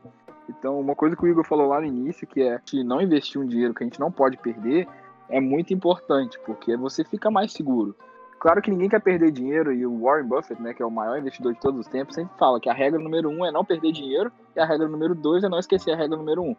Então, 0.48 0.78
uma 0.78 0.94
coisa 0.94 1.16
que 1.16 1.24
o 1.24 1.26
Igor 1.26 1.44
falou 1.44 1.66
lá 1.66 1.80
no 1.80 1.86
início, 1.86 2.28
que 2.28 2.42
é 2.42 2.60
que 2.64 2.84
não 2.84 3.02
investir 3.02 3.40
um 3.40 3.46
dinheiro 3.46 3.74
que 3.74 3.82
a 3.82 3.86
gente 3.86 3.98
não 3.98 4.12
pode 4.12 4.36
perder, 4.36 4.86
é 5.28 5.40
muito 5.40 5.72
importante, 5.72 6.38
porque 6.44 6.76
você 6.76 7.04
fica 7.04 7.30
mais 7.30 7.52
seguro. 7.52 7.94
Claro 8.38 8.62
que 8.62 8.70
ninguém 8.70 8.88
quer 8.88 9.00
perder 9.00 9.32
dinheiro 9.32 9.72
e 9.72 9.84
o 9.84 10.02
Warren 10.02 10.28
Buffett, 10.28 10.62
né, 10.62 10.72
que 10.72 10.82
é 10.82 10.86
o 10.86 10.90
maior 10.90 11.18
investidor 11.18 11.52
de 11.54 11.60
todos 11.60 11.80
os 11.80 11.88
tempos, 11.88 12.14
sempre 12.14 12.36
fala 12.38 12.60
que 12.60 12.68
a 12.68 12.72
regra 12.72 12.98
número 12.98 13.28
um 13.28 13.44
é 13.44 13.50
não 13.50 13.64
perder 13.64 13.92
dinheiro 13.92 14.30
e 14.54 14.60
a 14.60 14.64
regra 14.64 14.86
número 14.86 15.14
dois 15.14 15.42
é 15.42 15.48
não 15.48 15.58
esquecer 15.58 15.92
a 15.92 15.96
regra 15.96 16.16
número 16.16 16.42
um. 16.42 16.54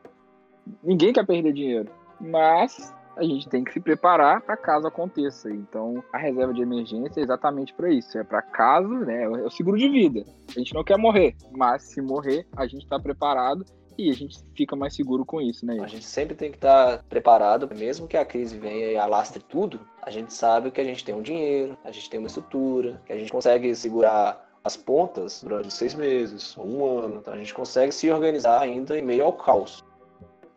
Ninguém 0.84 1.14
quer 1.14 1.26
perder 1.26 1.54
dinheiro, 1.54 1.90
mas 2.20 2.94
a 3.16 3.24
gente 3.24 3.48
tem 3.48 3.64
que 3.64 3.72
se 3.72 3.80
preparar 3.80 4.42
para 4.42 4.58
caso 4.58 4.88
aconteça. 4.88 5.50
Então, 5.50 6.04
a 6.12 6.18
reserva 6.18 6.54
de 6.54 6.62
emergência 6.62 7.22
é 7.22 7.24
exatamente 7.24 7.74
para 7.74 7.90
isso, 7.90 8.18
é 8.18 8.24
para 8.24 8.42
caso, 8.42 8.90
né, 8.90 9.24
é 9.24 9.30
o 9.30 9.50
seguro 9.50 9.78
de 9.78 9.88
vida. 9.90 10.26
A 10.50 10.60
gente 10.60 10.74
não 10.74 10.84
quer 10.84 10.98
morrer, 10.98 11.34
mas 11.56 11.84
se 11.84 12.02
morrer, 12.02 12.46
a 12.58 12.68
gente 12.68 12.84
está 12.84 13.00
preparado 13.00 13.64
e 14.00 14.10
a 14.10 14.14
gente 14.14 14.40
fica 14.56 14.76
mais 14.76 14.96
seguro 14.96 15.26
com 15.26 15.42
isso, 15.42 15.66
né? 15.66 15.78
A 15.82 15.88
gente 15.88 16.06
sempre 16.06 16.36
tem 16.36 16.50
que 16.50 16.58
estar 16.58 17.04
preparado, 17.10 17.70
mesmo 17.76 18.08
que 18.08 18.16
a 18.16 18.24
crise 18.24 18.58
venha 18.58 18.92
e 18.92 18.98
alastre 18.98 19.44
tudo, 19.44 19.80
a 20.02 20.10
gente 20.10 20.34
sabe 20.34 20.72
que 20.72 20.80
a 20.80 20.84
gente 20.84 21.04
tem 21.04 21.14
um 21.14 21.22
dinheiro, 21.22 21.78
a 21.84 21.92
gente 21.92 22.10
tem 22.10 22.20
uma 22.20 22.28
estrutura, 22.28 23.02
que 23.06 23.12
a 23.12 23.18
gente 23.18 23.32
consegue 23.32 23.76
segurar 23.76 24.50
as 24.64 24.78
pontas 24.78 25.44
durante 25.44 25.74
seis 25.74 25.94
meses, 25.94 26.58
um 26.58 26.86
ano, 26.86 27.18
então 27.18 27.34
a 27.34 27.38
gente 27.38 27.54
consegue 27.54 27.92
se 27.92 28.10
organizar 28.10 28.62
ainda 28.62 28.98
em 28.98 29.02
meio 29.02 29.26
ao 29.26 29.34
caos. 29.34 29.84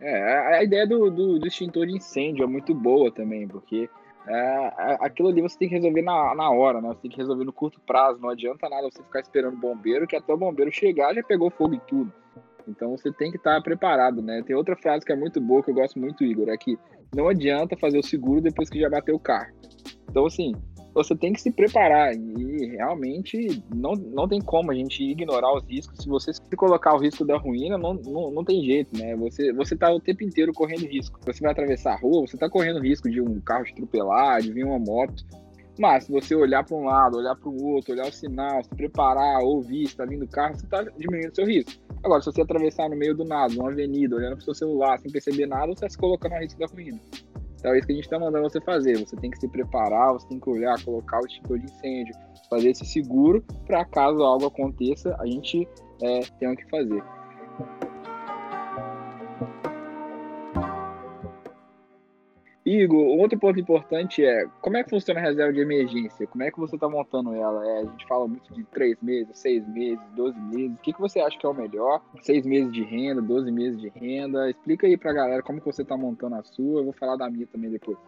É, 0.00 0.56
a 0.56 0.62
ideia 0.62 0.86
do, 0.86 1.10
do, 1.10 1.38
do 1.38 1.46
extintor 1.46 1.86
de 1.86 1.96
incêndio 1.96 2.44
é 2.44 2.46
muito 2.46 2.74
boa 2.74 3.10
também, 3.12 3.46
porque 3.46 3.88
é, 4.26 4.72
aquilo 5.00 5.28
ali 5.28 5.40
você 5.40 5.58
tem 5.58 5.68
que 5.68 5.74
resolver 5.74 6.02
na, 6.02 6.34
na 6.34 6.50
hora, 6.50 6.80
né? 6.80 6.88
Você 6.88 7.02
tem 7.02 7.10
que 7.10 7.16
resolver 7.16 7.44
no 7.44 7.52
curto 7.52 7.80
prazo. 7.80 8.20
Não 8.20 8.28
adianta 8.28 8.68
nada 8.68 8.88
você 8.90 9.02
ficar 9.02 9.20
esperando 9.20 9.54
o 9.54 9.60
bombeiro, 9.60 10.06
que 10.06 10.16
até 10.16 10.32
o 10.32 10.36
bombeiro 10.36 10.70
chegar 10.72 11.14
já 11.14 11.22
pegou 11.22 11.50
fogo 11.50 11.74
e 11.74 11.80
tudo. 11.80 12.12
Então 12.68 12.96
você 12.96 13.12
tem 13.12 13.30
que 13.30 13.36
estar 13.36 13.60
preparado, 13.62 14.22
né? 14.22 14.42
Tem 14.46 14.56
outra 14.56 14.76
frase 14.76 15.04
que 15.04 15.12
é 15.12 15.16
muito 15.16 15.40
boa, 15.40 15.62
que 15.62 15.70
eu 15.70 15.74
gosto 15.74 15.98
muito, 15.98 16.24
Igor, 16.24 16.48
é 16.48 16.56
que 16.56 16.78
não 17.14 17.28
adianta 17.28 17.76
fazer 17.76 17.98
o 17.98 18.02
seguro 18.02 18.40
depois 18.40 18.70
que 18.70 18.80
já 18.80 18.88
bateu 18.88 19.14
o 19.14 19.20
carro. 19.20 19.52
Então, 20.08 20.26
assim, 20.26 20.52
você 20.94 21.16
tem 21.16 21.32
que 21.32 21.40
se 21.40 21.50
preparar 21.50 22.14
e 22.14 22.66
realmente 22.76 23.62
não, 23.74 23.92
não 23.92 24.28
tem 24.28 24.40
como 24.40 24.70
a 24.70 24.74
gente 24.74 25.02
ignorar 25.02 25.54
os 25.54 25.64
riscos. 25.64 25.98
Se 25.98 26.08
você 26.08 26.32
se 26.32 26.56
colocar 26.56 26.94
o 26.94 26.98
risco 26.98 27.24
da 27.24 27.36
ruína, 27.36 27.78
não, 27.78 27.94
não, 27.94 28.30
não 28.30 28.44
tem 28.44 28.62
jeito, 28.62 28.96
né? 28.98 29.16
Você, 29.16 29.52
você 29.52 29.76
tá 29.76 29.90
o 29.92 30.00
tempo 30.00 30.22
inteiro 30.22 30.52
correndo 30.52 30.86
risco. 30.86 31.18
Você 31.24 31.40
vai 31.40 31.52
atravessar 31.52 31.94
a 31.94 31.98
rua, 31.98 32.26
você 32.26 32.36
tá 32.36 32.48
correndo 32.48 32.80
risco 32.80 33.10
de 33.10 33.20
um 33.20 33.40
carro 33.40 33.64
te 33.64 33.72
atropelar, 33.72 34.42
de 34.42 34.52
vir 34.52 34.64
uma 34.64 34.78
moto. 34.78 35.24
Mas 35.78 36.04
se 36.04 36.12
você 36.12 36.34
olhar 36.34 36.62
para 36.64 36.76
um 36.76 36.84
lado, 36.84 37.16
olhar 37.16 37.34
para 37.34 37.48
o 37.48 37.64
outro, 37.64 37.94
olhar 37.94 38.06
o 38.06 38.12
sinal, 38.12 38.62
se 38.62 38.70
preparar, 38.70 39.40
ouvir, 39.42 39.84
está 39.84 40.04
vindo 40.04 40.24
o 40.24 40.28
carro, 40.28 40.54
você 40.54 40.66
está 40.66 40.82
diminuindo 40.82 41.34
seu 41.34 41.46
risco. 41.46 41.72
Agora, 42.04 42.20
se 42.20 42.26
você 42.26 42.42
atravessar 42.42 42.88
no 42.88 42.96
meio 42.96 43.14
do 43.14 43.24
nada, 43.24 43.54
uma 43.54 43.70
avenida, 43.70 44.16
olhando 44.16 44.32
para 44.32 44.42
o 44.42 44.44
seu 44.44 44.54
celular, 44.54 44.98
sem 44.98 45.10
perceber 45.10 45.46
nada, 45.46 45.66
você 45.66 45.72
está 45.72 45.88
se 45.88 45.98
colocando 45.98 46.32
a 46.32 46.40
risco 46.40 46.58
da 46.58 46.66
ruína. 46.66 47.00
Então 47.54 47.72
é 47.72 47.78
isso 47.78 47.86
que 47.86 47.92
a 47.92 47.96
gente 47.96 48.04
está 48.04 48.18
mandando 48.18 48.50
você 48.50 48.60
fazer. 48.60 48.98
Você 48.98 49.14
tem 49.16 49.30
que 49.30 49.38
se 49.38 49.46
preparar, 49.48 50.12
você 50.12 50.26
tem 50.26 50.40
que 50.40 50.50
olhar, 50.50 50.82
colocar 50.84 51.20
o 51.20 51.26
extintor 51.26 51.60
de 51.60 51.66
incêndio, 51.66 52.12
fazer 52.50 52.70
esse 52.70 52.84
seguro 52.84 53.40
para 53.66 53.84
caso 53.84 54.20
algo 54.22 54.46
aconteça, 54.46 55.16
a 55.20 55.26
gente 55.26 55.68
é, 56.02 56.20
tenha 56.40 56.52
o 56.52 56.56
que 56.56 56.68
fazer. 56.68 57.02
Igor, 62.80 63.18
outro 63.18 63.38
ponto 63.38 63.58
importante 63.58 64.24
é 64.24 64.46
como 64.60 64.76
é 64.76 64.84
que 64.84 64.90
funciona 64.90 65.20
a 65.20 65.22
reserva 65.22 65.52
de 65.52 65.60
emergência? 65.60 66.26
Como 66.26 66.42
é 66.42 66.50
que 66.50 66.58
você 66.58 66.76
está 66.76 66.88
montando 66.88 67.34
ela? 67.34 67.66
É, 67.66 67.78
a 67.78 67.84
gente 67.84 68.06
fala 68.06 68.26
muito 68.26 68.52
de 68.54 68.64
três 68.64 68.96
meses, 69.02 69.38
seis 69.38 69.66
meses, 69.68 70.00
doze 70.14 70.38
meses. 70.40 70.76
O 70.76 70.80
que, 70.80 70.92
que 70.92 71.00
você 71.00 71.20
acha 71.20 71.38
que 71.38 71.44
é 71.44 71.48
o 71.48 71.54
melhor? 71.54 72.00
Seis 72.22 72.46
meses 72.46 72.72
de 72.72 72.82
renda, 72.82 73.20
doze 73.20 73.50
meses 73.50 73.80
de 73.80 73.88
renda? 73.88 74.50
Explica 74.50 74.86
aí 74.86 74.96
pra 74.96 75.12
galera 75.12 75.42
como 75.42 75.60
que 75.60 75.66
você 75.66 75.82
está 75.82 75.96
montando 75.96 76.36
a 76.36 76.42
sua. 76.42 76.80
Eu 76.80 76.84
vou 76.84 76.92
falar 76.92 77.16
da 77.16 77.28
minha 77.28 77.46
também 77.46 77.70
depois. 77.70 77.98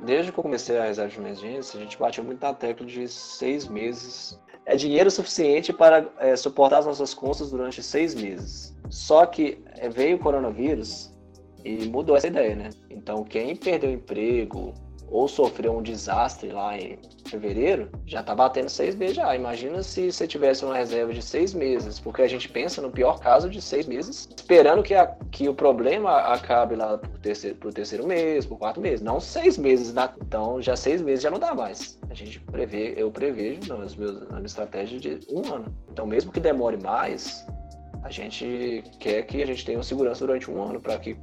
Desde 0.00 0.30
que 0.30 0.38
eu 0.38 0.42
comecei 0.42 0.78
a 0.78 0.84
reserva 0.84 1.10
de 1.10 1.18
emergência, 1.18 1.78
a 1.78 1.82
gente 1.82 1.98
bateu 1.98 2.22
muito 2.22 2.40
na 2.40 2.54
tecla 2.54 2.86
de 2.86 3.08
seis 3.08 3.66
meses. 3.66 4.40
É 4.64 4.76
dinheiro 4.76 5.10
suficiente 5.10 5.72
para 5.72 6.08
é, 6.18 6.36
suportar 6.36 6.78
as 6.78 6.86
nossas 6.86 7.14
contas 7.14 7.50
durante 7.50 7.82
seis 7.82 8.14
meses. 8.14 8.76
Só 8.90 9.26
que 9.26 9.58
é, 9.76 9.88
veio 9.88 10.16
o 10.16 10.20
coronavírus 10.20 11.12
e 11.64 11.86
mudou 11.86 12.16
essa 12.16 12.26
ideia, 12.28 12.54
né? 12.54 12.70
Então, 12.90 13.24
quem 13.24 13.54
perdeu 13.56 13.90
emprego 13.90 14.74
ou 15.10 15.26
sofreu 15.26 15.76
um 15.76 15.82
desastre 15.82 16.50
lá 16.50 16.76
em 16.78 16.98
fevereiro, 17.26 17.90
já 18.06 18.22
tá 18.22 18.34
batendo 18.34 18.68
seis 18.68 18.94
meses 18.94 19.16
já. 19.16 19.34
Imagina 19.34 19.82
se 19.82 20.12
você 20.12 20.26
tivesse 20.26 20.64
uma 20.64 20.76
reserva 20.76 21.12
de 21.12 21.22
seis 21.22 21.54
meses, 21.54 21.98
porque 21.98 22.22
a 22.22 22.28
gente 22.28 22.48
pensa 22.48 22.82
no 22.82 22.90
pior 22.90 23.18
caso 23.18 23.48
de 23.48 23.60
seis 23.60 23.86
meses, 23.86 24.28
esperando 24.36 24.82
que, 24.82 24.94
a, 24.94 25.06
que 25.30 25.48
o 25.48 25.54
problema 25.54 26.10
acabe 26.32 26.76
lá 26.76 26.98
pro 26.98 27.18
terceiro, 27.20 27.56
pro 27.56 27.72
terceiro 27.72 28.06
mês, 28.06 28.44
pro 28.44 28.56
quarto 28.56 28.80
mês, 28.80 29.00
não 29.00 29.18
seis 29.20 29.56
meses. 29.56 29.92
Na, 29.94 30.12
então, 30.20 30.60
já 30.60 30.76
seis 30.76 31.00
meses 31.00 31.22
já 31.22 31.30
não 31.30 31.38
dá 31.38 31.54
mais. 31.54 31.98
A 32.10 32.14
gente 32.14 32.40
prevê, 32.40 32.94
eu 32.96 33.10
prevejo 33.10 33.60
nos 33.74 33.96
meus, 33.96 34.20
na 34.28 34.36
minha 34.36 34.46
estratégia 34.46 34.98
de 34.98 35.20
um 35.30 35.54
ano. 35.54 35.74
Então, 35.90 36.06
mesmo 36.06 36.30
que 36.30 36.40
demore 36.40 36.76
mais, 36.76 37.46
a 38.02 38.10
gente 38.10 38.84
quer 39.00 39.22
que 39.22 39.42
a 39.42 39.46
gente 39.46 39.64
tenha 39.64 39.82
segurança 39.82 40.26
durante 40.26 40.50
um 40.50 40.62
ano 40.62 40.80
para 40.80 40.98
que 40.98 41.16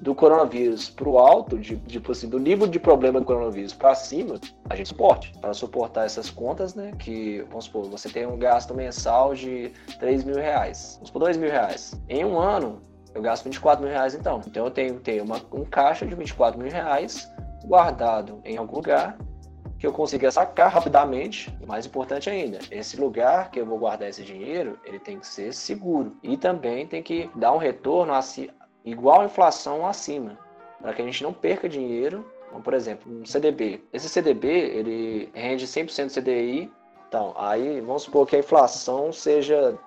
do 0.00 0.14
coronavírus 0.14 0.90
para 0.90 1.08
o 1.08 1.18
alto, 1.18 1.58
de, 1.58 1.76
tipo 1.78 2.12
assim, 2.12 2.28
do 2.28 2.38
nível 2.38 2.66
de 2.66 2.78
problema 2.78 3.20
do 3.20 3.26
coronavírus 3.26 3.72
para 3.72 3.94
cima, 3.94 4.38
a 4.68 4.76
gente 4.76 4.88
suporte. 4.88 5.32
Para 5.40 5.54
suportar 5.54 6.04
essas 6.04 6.30
contas, 6.30 6.74
né? 6.74 6.92
Que, 6.98 7.44
vamos 7.48 7.64
supor, 7.64 7.84
você 7.84 8.08
tem 8.08 8.26
um 8.26 8.38
gasto 8.38 8.74
mensal 8.74 9.34
de 9.34 9.72
3 9.98 10.24
mil 10.24 10.36
reais. 10.36 10.94
Vamos 10.96 11.08
supor, 11.08 11.22
2 11.22 11.36
mil 11.36 11.50
reais. 11.50 12.00
Em 12.08 12.24
um 12.24 12.38
ano, 12.38 12.80
eu 13.14 13.22
gasto 13.22 13.44
24 13.44 13.82
mil 13.82 13.92
reais 13.92 14.14
então. 14.14 14.40
Então 14.46 14.66
eu 14.66 14.70
tenho, 14.70 15.00
tenho 15.00 15.24
uma, 15.24 15.40
um 15.52 15.64
caixa 15.64 16.06
de 16.06 16.14
24 16.14 16.60
mil 16.60 16.70
reais 16.70 17.30
guardado 17.64 18.40
em 18.44 18.56
algum 18.56 18.76
lugar 18.76 19.18
que 19.78 19.86
eu 19.86 19.92
consiga 19.92 20.30
sacar 20.30 20.70
rapidamente. 20.70 21.54
Mais 21.66 21.86
importante 21.86 22.30
ainda, 22.30 22.58
esse 22.70 22.98
lugar 22.98 23.50
que 23.50 23.60
eu 23.60 23.66
vou 23.66 23.78
guardar 23.78 24.08
esse 24.08 24.22
dinheiro, 24.22 24.78
ele 24.84 24.98
tem 24.98 25.18
que 25.18 25.26
ser 25.26 25.52
seguro. 25.52 26.16
E 26.22 26.36
também 26.36 26.86
tem 26.86 27.02
que 27.02 27.30
dar 27.34 27.52
um 27.52 27.58
retorno 27.58 28.12
igual 28.86 29.20
a 29.20 29.24
inflação 29.26 29.86
acima, 29.86 30.38
para 30.80 30.94
que 30.94 31.02
a 31.02 31.04
gente 31.04 31.22
não 31.22 31.32
perca 31.32 31.68
dinheiro. 31.68 32.24
Então, 32.48 32.62
por 32.62 32.72
exemplo, 32.72 33.12
um 33.12 33.26
CDB. 33.26 33.82
Esse 33.92 34.08
CDB, 34.08 34.48
ele 34.48 35.28
rende 35.34 35.66
100% 35.66 36.14
CDI. 36.14 36.72
Então, 37.08 37.34
aí 37.36 37.80
vamos 37.80 38.04
supor 38.04 38.26
que 38.26 38.36
a 38.36 38.38
inflação 38.38 39.12
seja 39.12 39.78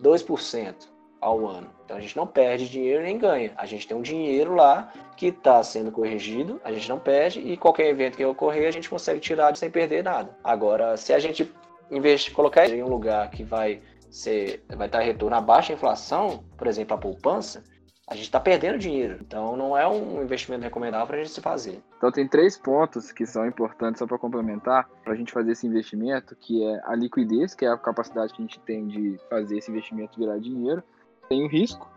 2% 0.00 0.74
ao 1.20 1.46
ano. 1.46 1.68
Então 1.84 1.96
a 1.96 2.00
gente 2.00 2.16
não 2.16 2.26
perde 2.26 2.68
dinheiro 2.68 3.02
nem 3.02 3.18
ganha. 3.18 3.52
A 3.56 3.66
gente 3.66 3.86
tem 3.86 3.96
um 3.96 4.02
dinheiro 4.02 4.54
lá 4.54 4.92
que 5.16 5.26
está 5.26 5.62
sendo 5.62 5.90
corrigido, 5.90 6.60
a 6.64 6.72
gente 6.72 6.88
não 6.88 6.98
perde 6.98 7.40
e 7.40 7.56
qualquer 7.56 7.88
evento 7.88 8.16
que 8.16 8.24
ocorrer 8.24 8.68
a 8.68 8.70
gente 8.70 8.88
consegue 8.88 9.20
tirar 9.20 9.56
sem 9.56 9.70
perder 9.70 10.04
nada. 10.04 10.36
Agora, 10.42 10.96
se 10.96 11.12
a 11.12 11.18
gente 11.18 11.50
investir, 11.90 12.34
colocar 12.34 12.68
em 12.68 12.82
um 12.82 12.88
lugar 12.88 13.30
que 13.30 13.42
vai 13.42 13.80
ser, 14.10 14.64
vai 14.76 14.86
estar 14.86 15.00
retorno 15.00 15.36
abaixo 15.36 15.68
da 15.68 15.74
inflação, 15.74 16.44
por 16.56 16.66
exemplo, 16.66 16.94
a 16.94 16.98
poupança, 16.98 17.64
a 18.08 18.14
gente 18.14 18.24
está 18.24 18.38
perdendo 18.38 18.78
dinheiro. 18.78 19.18
Então 19.20 19.56
não 19.56 19.76
é 19.76 19.86
um 19.86 20.22
investimento 20.22 20.62
recomendável 20.62 21.06
para 21.06 21.16
a 21.16 21.18
gente 21.18 21.30
se 21.30 21.40
fazer. 21.40 21.82
Então 21.96 22.12
tem 22.12 22.28
três 22.28 22.56
pontos 22.56 23.10
que 23.10 23.26
são 23.26 23.46
importantes 23.46 23.98
só 23.98 24.06
para 24.06 24.18
complementar 24.18 24.88
para 25.02 25.12
a 25.12 25.16
gente 25.16 25.32
fazer 25.32 25.52
esse 25.52 25.66
investimento, 25.66 26.36
que 26.36 26.64
é 26.64 26.80
a 26.84 26.94
liquidez, 26.94 27.54
que 27.54 27.64
é 27.64 27.68
a 27.68 27.76
capacidade 27.76 28.32
que 28.32 28.40
a 28.40 28.44
gente 28.44 28.60
tem 28.60 28.86
de 28.86 29.18
fazer 29.28 29.58
esse 29.58 29.70
investimento 29.70 30.18
virar 30.18 30.38
dinheiro. 30.38 30.82
Tem 31.28 31.44
o 31.44 31.48
risco, 31.48 31.90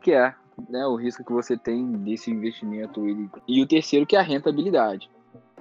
que 0.00 0.12
é 0.12 0.32
né, 0.68 0.86
o 0.86 0.94
risco 0.94 1.24
que 1.24 1.32
você 1.32 1.56
tem 1.56 1.90
desse 1.92 2.30
investimento. 2.30 3.02
E 3.46 3.60
o 3.60 3.66
terceiro, 3.66 4.06
que 4.06 4.14
é 4.14 4.20
a 4.20 4.22
rentabilidade. 4.22 5.10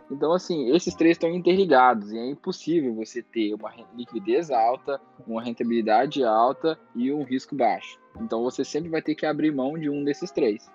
Então, 0.10 0.32
assim, 0.32 0.74
esses 0.74 0.96
três 0.96 1.16
estão 1.16 1.30
interligados 1.30 2.12
e 2.12 2.18
é 2.18 2.26
impossível 2.30 2.96
você 2.96 3.22
ter 3.22 3.54
uma 3.54 3.72
liquidez 3.96 4.50
alta, 4.50 5.02
uma 5.28 5.44
rentabilidade 5.44 6.24
alta 6.24 6.80
e 6.96 7.12
um 7.12 7.24
risco 7.24 7.56
baixo. 7.56 8.00
Então, 8.22 8.42
você 8.42 8.64
sempre 8.64 8.90
vai 8.90 9.02
ter 9.02 9.16
que 9.16 9.26
abrir 9.26 9.52
mão 9.52 9.78
de 9.78 9.90
um 9.90 10.04
desses 10.04 10.32
três. 10.32 10.72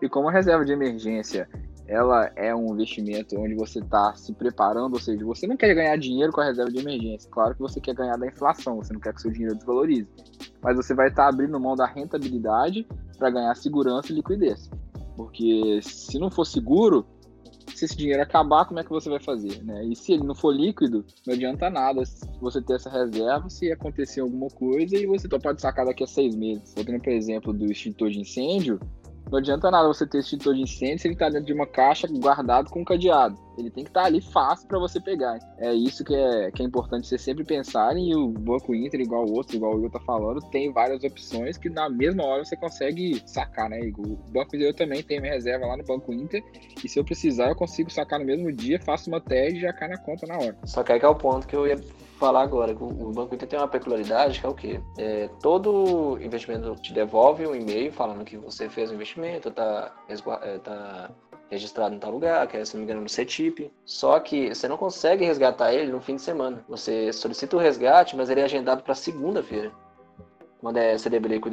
E 0.00 0.08
como 0.08 0.28
a 0.28 0.32
reserva 0.32 0.64
de 0.64 0.72
emergência 0.72 1.48
ela 1.90 2.30
é 2.36 2.54
um 2.54 2.72
investimento 2.72 3.36
onde 3.36 3.56
você 3.56 3.80
está 3.80 4.14
se 4.14 4.32
preparando, 4.32 4.94
ou 4.94 5.00
seja, 5.00 5.24
você 5.24 5.44
não 5.44 5.56
quer 5.56 5.74
ganhar 5.74 5.96
dinheiro 5.96 6.32
com 6.32 6.40
a 6.40 6.44
reserva 6.44 6.70
de 6.70 6.78
emergência. 6.78 7.28
Claro 7.28 7.52
que 7.52 7.60
você 7.60 7.80
quer 7.80 7.96
ganhar 7.96 8.16
da 8.16 8.28
inflação, 8.28 8.76
você 8.76 8.92
não 8.92 9.00
quer 9.00 9.12
que 9.12 9.20
seu 9.20 9.32
dinheiro 9.32 9.56
desvalorize. 9.56 10.08
Mas 10.62 10.76
você 10.76 10.94
vai 10.94 11.08
estar 11.08 11.24
tá 11.24 11.28
abrindo 11.28 11.58
mão 11.58 11.74
da 11.74 11.86
rentabilidade 11.86 12.86
para 13.18 13.30
ganhar 13.30 13.56
segurança 13.56 14.12
e 14.12 14.14
liquidez. 14.14 14.70
Porque 15.16 15.80
se 15.82 16.16
não 16.16 16.30
for 16.30 16.44
seguro, 16.44 17.04
se 17.80 17.86
esse 17.86 17.96
dinheiro 17.96 18.22
acabar, 18.22 18.66
como 18.66 18.78
é 18.78 18.84
que 18.84 18.90
você 18.90 19.08
vai 19.08 19.20
fazer? 19.20 19.62
Né? 19.64 19.86
E 19.86 19.96
se 19.96 20.12
ele 20.12 20.24
não 20.24 20.34
for 20.34 20.54
líquido, 20.54 21.04
não 21.26 21.32
adianta 21.32 21.70
nada 21.70 22.02
você 22.40 22.60
ter 22.60 22.74
essa 22.74 22.90
reserva 22.90 23.48
se 23.48 23.72
acontecer 23.72 24.20
alguma 24.20 24.48
coisa 24.48 24.96
e 24.96 25.06
você 25.06 25.26
só 25.26 25.38
pode 25.38 25.62
sacar 25.62 25.86
daqui 25.86 26.04
a 26.04 26.06
seis 26.06 26.34
meses. 26.36 26.74
Voltando 26.74 27.00
para 27.00 27.12
exemplo 27.12 27.52
do 27.54 27.64
extintor 27.64 28.10
de 28.10 28.20
incêndio, 28.20 28.78
não 29.30 29.38
adianta 29.38 29.70
nada 29.70 29.88
você 29.88 30.06
ter 30.06 30.18
extintor 30.18 30.54
de 30.54 30.62
incêndio 30.62 30.98
se 30.98 31.08
ele 31.08 31.14
está 31.14 31.30
dentro 31.30 31.46
de 31.46 31.52
uma 31.54 31.66
caixa 31.66 32.06
guardado 32.06 32.68
com 32.68 32.80
um 32.80 32.84
cadeado. 32.84 33.38
Ele 33.60 33.70
tem 33.70 33.84
que 33.84 33.90
estar 33.90 34.02
tá 34.02 34.06
ali 34.06 34.20
fácil 34.20 34.66
para 34.66 34.78
você 34.78 35.00
pegar. 35.00 35.38
É 35.58 35.72
isso 35.72 36.04
que 36.04 36.14
é, 36.14 36.50
que 36.50 36.62
é 36.62 36.64
importante 36.64 37.06
você 37.06 37.18
sempre 37.18 37.44
pensar. 37.44 37.96
E 37.96 38.14
o 38.14 38.28
Banco 38.28 38.74
Inter, 38.74 39.00
igual 39.00 39.24
o 39.24 39.32
outro, 39.32 39.56
igual 39.56 39.74
o 39.74 39.80
Will 39.80 39.90
tá 39.90 40.00
falando, 40.00 40.40
tem 40.50 40.72
várias 40.72 41.02
opções 41.04 41.56
que 41.56 41.68
na 41.68 41.88
mesma 41.88 42.24
hora 42.24 42.44
você 42.44 42.56
consegue 42.56 43.22
sacar, 43.26 43.68
né, 43.68 43.80
Igor? 43.80 44.06
O 44.06 44.16
Banco 44.32 44.56
Inter 44.56 44.68
eu 44.68 44.74
também 44.74 45.02
tenho 45.02 45.20
minha 45.20 45.34
reserva 45.34 45.66
lá 45.66 45.76
no 45.76 45.84
Banco 45.84 46.12
Inter. 46.12 46.42
E 46.82 46.88
se 46.88 46.98
eu 46.98 47.04
precisar, 47.04 47.48
eu 47.48 47.56
consigo 47.56 47.90
sacar 47.90 48.18
no 48.18 48.26
mesmo 48.26 48.52
dia, 48.52 48.80
faço 48.80 49.08
uma 49.08 49.20
TED 49.20 49.58
e 49.58 49.60
já 49.60 49.72
cai 49.72 49.88
na 49.88 49.98
conta 49.98 50.26
na 50.26 50.36
hora. 50.36 50.58
Só 50.64 50.82
que 50.82 50.92
aí 50.92 50.98
que 50.98 51.04
é 51.04 51.08
o 51.08 51.14
ponto 51.14 51.46
que 51.46 51.54
eu 51.54 51.66
ia 51.66 51.78
falar 52.20 52.42
agora. 52.42 52.76
O 52.78 53.12
Banco 53.12 53.34
Inter 53.34 53.48
tem 53.48 53.58
uma 53.58 53.66
peculiaridade 53.66 54.40
que 54.40 54.46
é 54.46 54.48
o 54.48 54.54
quê? 54.54 54.80
É, 54.98 55.28
todo 55.42 56.18
investimento 56.20 56.74
te 56.76 56.92
devolve 56.92 57.46
um 57.46 57.54
e-mail 57.54 57.90
falando 57.90 58.24
que 58.24 58.36
você 58.36 58.68
fez 58.68 58.90
o 58.90 58.94
investimento, 58.94 59.48
está 59.48 59.92
é, 60.42 60.58
tá 60.58 61.10
registrado 61.50 61.94
em 61.94 61.98
tal 61.98 62.12
lugar, 62.12 62.46
que 62.46 62.56
é, 62.56 62.64
se 62.64 62.74
não 62.74 62.80
me 62.80 62.84
engano, 62.84 63.02
no 63.02 63.08
CETIP. 63.08 63.72
Só 63.84 64.18
que 64.20 64.54
você 64.54 64.68
não 64.68 64.76
consegue 64.76 65.24
resgatar 65.24 65.74
ele 65.74 65.90
no 65.90 66.00
fim 66.00 66.14
de 66.14 66.22
semana. 66.22 66.64
Você 66.68 67.12
solicita 67.12 67.56
o 67.56 67.58
resgate, 67.58 68.16
mas 68.16 68.30
ele 68.30 68.40
é 68.40 68.44
agendado 68.44 68.82
para 68.82 68.94
segunda-feira, 68.94 69.72
quando 70.60 70.76
é 70.76 70.96
CDB 70.96 71.40
com. 71.40 71.50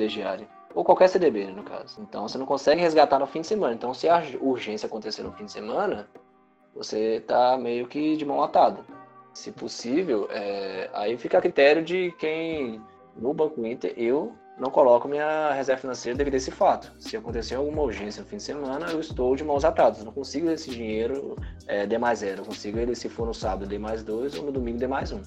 Ou 0.75 0.83
qualquer 0.83 1.09
CDB, 1.09 1.47
no 1.47 1.63
caso. 1.63 1.99
Então 2.01 2.27
você 2.27 2.37
não 2.37 2.45
consegue 2.45 2.79
resgatar 2.79 3.17
no 3.17 3.25
fim 3.25 3.41
de 3.41 3.47
semana. 3.47 3.73
Então, 3.73 3.93
se 3.93 4.07
a 4.07 4.21
urgência 4.39 4.85
acontecer 4.85 5.23
no 5.23 5.31
fim 5.31 5.45
de 5.45 5.51
semana, 5.51 6.07
você 6.75 7.19
tá 7.25 7.57
meio 7.57 7.87
que 7.87 8.15
de 8.15 8.23
mão 8.23 8.43
atada. 8.43 8.85
Se 9.33 9.51
possível, 9.51 10.27
é... 10.29 10.89
aí 10.93 11.17
fica 11.17 11.39
a 11.39 11.41
critério 11.41 11.83
de 11.83 12.11
quem 12.19 12.79
no 13.15 13.33
Banco 13.33 13.65
Inter 13.65 13.93
eu 13.97 14.35
não 14.59 14.71
coloco 14.71 15.07
minha 15.07 15.51
reserva 15.53 15.81
financeira 15.81 16.17
devido 16.17 16.33
a 16.33 16.37
esse 16.37 16.51
fato. 16.51 16.91
Se 16.99 17.15
acontecer 17.15 17.55
alguma 17.55 17.81
urgência 17.83 18.23
no 18.23 18.27
fim 18.27 18.37
de 18.37 18.43
semana, 18.43 18.87
eu 18.87 18.99
estou 18.99 19.35
de 19.35 19.43
mãos 19.43 19.63
atadas. 19.63 20.03
Não 20.03 20.11
consigo 20.11 20.49
esse 20.49 20.69
dinheiro 20.69 21.35
é, 21.67 21.97
mais 21.97 22.19
zero. 22.19 22.41
Eu 22.41 22.45
consigo 22.45 22.79
ele 22.79 22.95
se 22.95 23.07
for 23.07 23.27
no 23.27 23.33
sábado 23.33 23.67
D 23.67 23.77
mais 23.77 24.03
dois 24.03 24.35
ou 24.35 24.45
no 24.45 24.51
domingo 24.51 24.79
D 24.79 24.87
mais 24.87 25.11
um. 25.11 25.21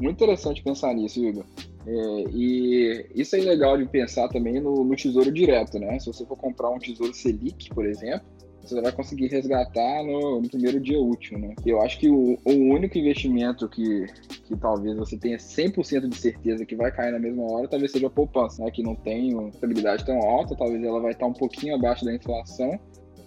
Muito 0.00 0.16
interessante 0.16 0.62
pensar 0.62 0.94
nisso, 0.94 1.24
Igor. 1.24 1.44
É, 1.86 2.24
e 2.32 3.06
isso 3.14 3.36
é 3.36 3.38
legal 3.38 3.78
de 3.78 3.86
pensar 3.86 4.28
também 4.28 4.60
no, 4.60 4.84
no, 4.84 4.96
tesouro 4.96 5.32
direto, 5.32 5.78
né? 5.78 5.98
Se 5.98 6.06
você 6.06 6.24
for 6.26 6.36
comprar 6.36 6.70
um 6.70 6.78
tesouro 6.78 7.14
Selic, 7.14 7.70
por 7.70 7.86
exemplo, 7.86 8.26
você 8.68 8.80
vai 8.80 8.92
conseguir 8.92 9.28
resgatar 9.28 10.04
no, 10.04 10.40
no 10.40 10.48
primeiro 10.48 10.80
dia 10.80 11.00
útil, 11.00 11.38
né? 11.38 11.54
Eu 11.64 11.80
acho 11.80 11.98
que 11.98 12.08
o, 12.08 12.38
o, 12.44 12.52
único 12.52 12.98
investimento 12.98 13.68
que, 13.68 14.06
que 14.44 14.56
talvez 14.56 14.96
você 14.96 15.16
tenha 15.16 15.38
100% 15.38 16.08
de 16.08 16.16
certeza 16.16 16.64
que 16.64 16.76
vai 16.76 16.92
cair 16.92 17.12
na 17.12 17.18
mesma 17.18 17.44
hora, 17.44 17.68
talvez 17.68 17.92
seja 17.92 18.06
a 18.06 18.10
poupança, 18.10 18.64
né? 18.64 18.70
Que 18.70 18.82
não 18.82 18.94
tem 18.94 19.34
uma 19.34 19.48
estabilidade 19.48 20.04
tão 20.04 20.18
alta, 20.18 20.56
talvez 20.56 20.82
ela 20.82 21.00
vai 21.00 21.12
estar 21.12 21.26
um 21.26 21.32
pouquinho 21.32 21.74
abaixo 21.74 22.04
da 22.04 22.14
inflação, 22.14 22.78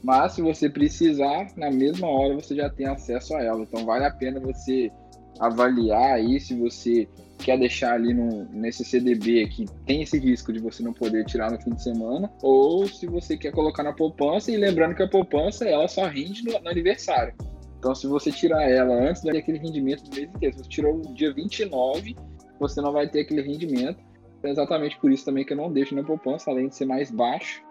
mas 0.03 0.33
se 0.33 0.41
você 0.41 0.69
precisar, 0.69 1.47
na 1.55 1.69
mesma 1.69 2.07
hora 2.07 2.35
você 2.35 2.55
já 2.55 2.69
tem 2.69 2.87
acesso 2.87 3.35
a 3.35 3.43
ela. 3.43 3.61
Então 3.61 3.85
vale 3.85 4.05
a 4.05 4.11
pena 4.11 4.39
você 4.39 4.91
avaliar 5.39 6.15
aí 6.15 6.39
se 6.39 6.55
você 6.55 7.07
quer 7.41 7.57
deixar 7.57 7.93
ali 7.93 8.13
no, 8.13 8.45
nesse 8.51 8.85
CDB 8.85 9.47
que 9.47 9.65
tem 9.85 10.01
esse 10.01 10.17
risco 10.17 10.53
de 10.53 10.59
você 10.59 10.83
não 10.83 10.93
poder 10.93 11.25
tirar 11.25 11.51
no 11.51 11.59
fim 11.59 11.71
de 11.71 11.83
semana, 11.83 12.31
ou 12.41 12.87
se 12.87 13.07
você 13.07 13.35
quer 13.35 13.51
colocar 13.51 13.83
na 13.83 13.93
poupança, 13.93 14.51
e 14.51 14.57
lembrando 14.57 14.95
que 14.95 15.03
a 15.03 15.09
poupança 15.09 15.67
ela 15.67 15.87
só 15.87 16.05
rende 16.05 16.43
no, 16.43 16.59
no 16.59 16.69
aniversário. 16.69 17.33
Então, 17.77 17.95
se 17.95 18.05
você 18.05 18.31
tirar 18.31 18.69
ela 18.69 18.93
antes 18.93 19.23
daquele 19.23 19.57
rendimento 19.57 20.03
do 20.03 20.15
mês 20.15 20.29
inteiro, 20.29 20.55
se 20.55 20.63
você 20.63 20.69
tirou 20.69 20.97
no 20.97 21.13
dia 21.15 21.33
29, 21.33 22.15
você 22.59 22.79
não 22.79 22.91
vai 22.91 23.09
ter 23.09 23.21
aquele 23.21 23.41
rendimento. 23.41 23.99
É 24.43 24.49
exatamente 24.49 24.99
por 24.99 25.11
isso 25.11 25.25
também 25.25 25.43
que 25.43 25.53
eu 25.53 25.57
não 25.57 25.71
deixo 25.71 25.95
na 25.95 26.03
poupança, 26.03 26.51
além 26.51 26.67
de 26.67 26.75
ser 26.75 26.85
mais 26.85 27.09
baixo, 27.09 27.63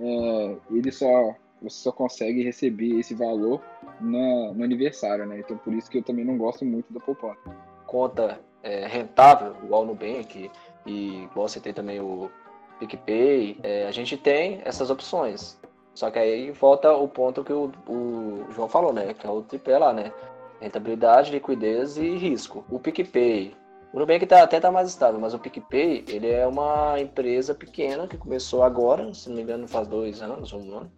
é, 0.00 0.56
ele 0.70 0.90
só 0.90 1.34
você 1.60 1.82
só 1.82 1.92
consegue 1.92 2.42
receber 2.42 3.00
esse 3.00 3.14
valor 3.14 3.60
no, 4.00 4.54
no 4.54 4.64
aniversário, 4.64 5.26
né? 5.26 5.40
Então, 5.40 5.58
por 5.58 5.74
isso 5.74 5.90
que 5.90 5.98
eu 5.98 6.02
também 6.02 6.24
não 6.24 6.38
gosto 6.38 6.64
muito 6.64 6.92
da 6.92 7.00
poupança. 7.00 7.40
Conta 7.86 8.40
é, 8.62 8.86
rentável, 8.86 9.54
igual 9.62 9.82
o 9.82 9.86
Nubank, 9.86 10.50
e 10.86 11.24
igual 11.24 11.48
você 11.48 11.60
tem 11.60 11.72
também 11.72 12.00
o 12.00 12.30
PicPay, 12.78 13.58
é, 13.62 13.86
a 13.86 13.90
gente 13.90 14.16
tem 14.16 14.60
essas 14.64 14.90
opções. 14.90 15.58
Só 15.94 16.10
que 16.10 16.18
aí 16.18 16.50
volta 16.52 16.92
o 16.92 17.08
ponto 17.08 17.42
que 17.42 17.52
o, 17.52 17.72
o 17.88 18.46
João 18.52 18.68
falou, 18.68 18.92
né? 18.92 19.14
Que 19.14 19.26
é 19.26 19.30
o 19.30 19.42
tripé 19.42 19.76
lá, 19.78 19.92
né? 19.92 20.12
Rentabilidade, 20.60 21.32
liquidez 21.32 21.96
e 21.96 22.16
risco. 22.16 22.64
O 22.70 22.78
PicPay, 22.78 23.56
o 23.92 23.98
Nubank 23.98 24.24
tá, 24.26 24.42
até 24.42 24.60
tá 24.60 24.70
mais 24.70 24.88
estável, 24.88 25.18
mas 25.18 25.34
o 25.34 25.38
PicPay, 25.38 26.04
ele 26.08 26.30
é 26.30 26.46
uma 26.46 27.00
empresa 27.00 27.54
pequena 27.54 28.06
que 28.06 28.16
começou 28.16 28.62
agora, 28.62 29.12
se 29.12 29.28
não 29.28 29.36
me 29.36 29.42
engano 29.42 29.66
faz 29.66 29.88
dois 29.88 30.22
anos, 30.22 30.52
um 30.52 30.76
ano. 30.76 30.92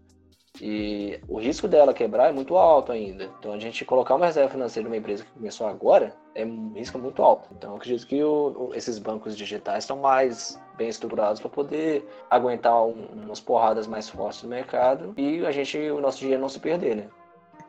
E 0.60 1.20
o 1.28 1.38
risco 1.38 1.68
dela 1.68 1.94
quebrar 1.94 2.28
é 2.28 2.32
muito 2.32 2.56
alto 2.56 2.92
ainda. 2.92 3.30
Então 3.38 3.52
a 3.52 3.58
gente 3.58 3.84
colocar 3.84 4.14
uma 4.14 4.26
reserva 4.26 4.50
financeira 4.50 4.88
numa 4.88 4.96
empresa 4.96 5.24
que 5.24 5.30
começou 5.32 5.66
agora 5.66 6.14
é 6.34 6.44
um 6.44 6.72
risco 6.74 6.98
muito 6.98 7.22
alto. 7.22 7.48
Então 7.56 7.70
eu 7.70 7.76
acredito 7.76 8.06
que 8.06 8.22
o, 8.22 8.70
esses 8.74 8.98
bancos 8.98 9.36
digitais 9.36 9.84
estão 9.84 9.98
mais 9.98 10.60
bem 10.76 10.88
estruturados 10.88 11.40
para 11.40 11.50
poder 11.50 12.08
aguentar 12.30 12.84
um, 12.84 13.06
umas 13.24 13.40
porradas 13.40 13.86
mais 13.86 14.08
fortes 14.08 14.42
no 14.42 14.48
mercado 14.48 15.12
e 15.16 15.44
a 15.44 15.52
gente, 15.52 15.78
o 15.78 16.00
nosso 16.00 16.18
dinheiro 16.18 16.40
não 16.40 16.48
se 16.48 16.58
perder, 16.58 16.96
né? 16.96 17.08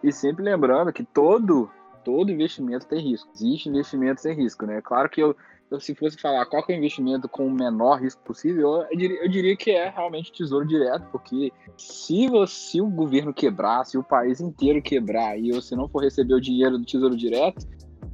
E 0.04 0.12
sempre 0.12 0.44
lembrando 0.44 0.91
que 0.91 1.04
todo 1.04 1.70
todo 2.04 2.32
investimento 2.32 2.88
tem 2.88 3.00
risco. 3.00 3.30
Existe 3.36 3.70
investimento 3.70 4.22
sem 4.22 4.34
risco, 4.34 4.65
né? 4.65 4.82
Claro 4.82 5.08
que 5.08 5.22
eu 5.22 5.36
se 5.79 5.95
fosse 5.95 6.17
falar 6.17 6.45
qual 6.45 6.63
é 6.67 6.73
o 6.73 6.75
investimento 6.75 7.29
com 7.29 7.47
o 7.47 7.51
menor 7.51 8.01
risco 8.01 8.21
possível, 8.23 8.86
eu 8.89 8.97
diria, 8.97 9.23
eu 9.23 9.29
diria 9.29 9.55
que 9.55 9.71
é 9.71 9.89
realmente 9.89 10.31
tesouro 10.31 10.67
direto, 10.67 11.07
porque 11.12 11.51
se, 11.77 12.27
você, 12.27 12.53
se 12.53 12.81
o 12.81 12.88
governo 12.88 13.34
quebrar, 13.34 13.86
se 13.86 13.97
o 13.97 14.03
país 14.03 14.41
inteiro 14.41 14.81
quebrar 14.81 15.38
e 15.38 15.51
você 15.51 15.75
não 15.75 15.88
for 15.88 16.03
receber 16.03 16.34
o 16.34 16.41
dinheiro 16.41 16.77
do 16.77 16.86
tesouro 16.86 17.15
direto, 17.15 17.65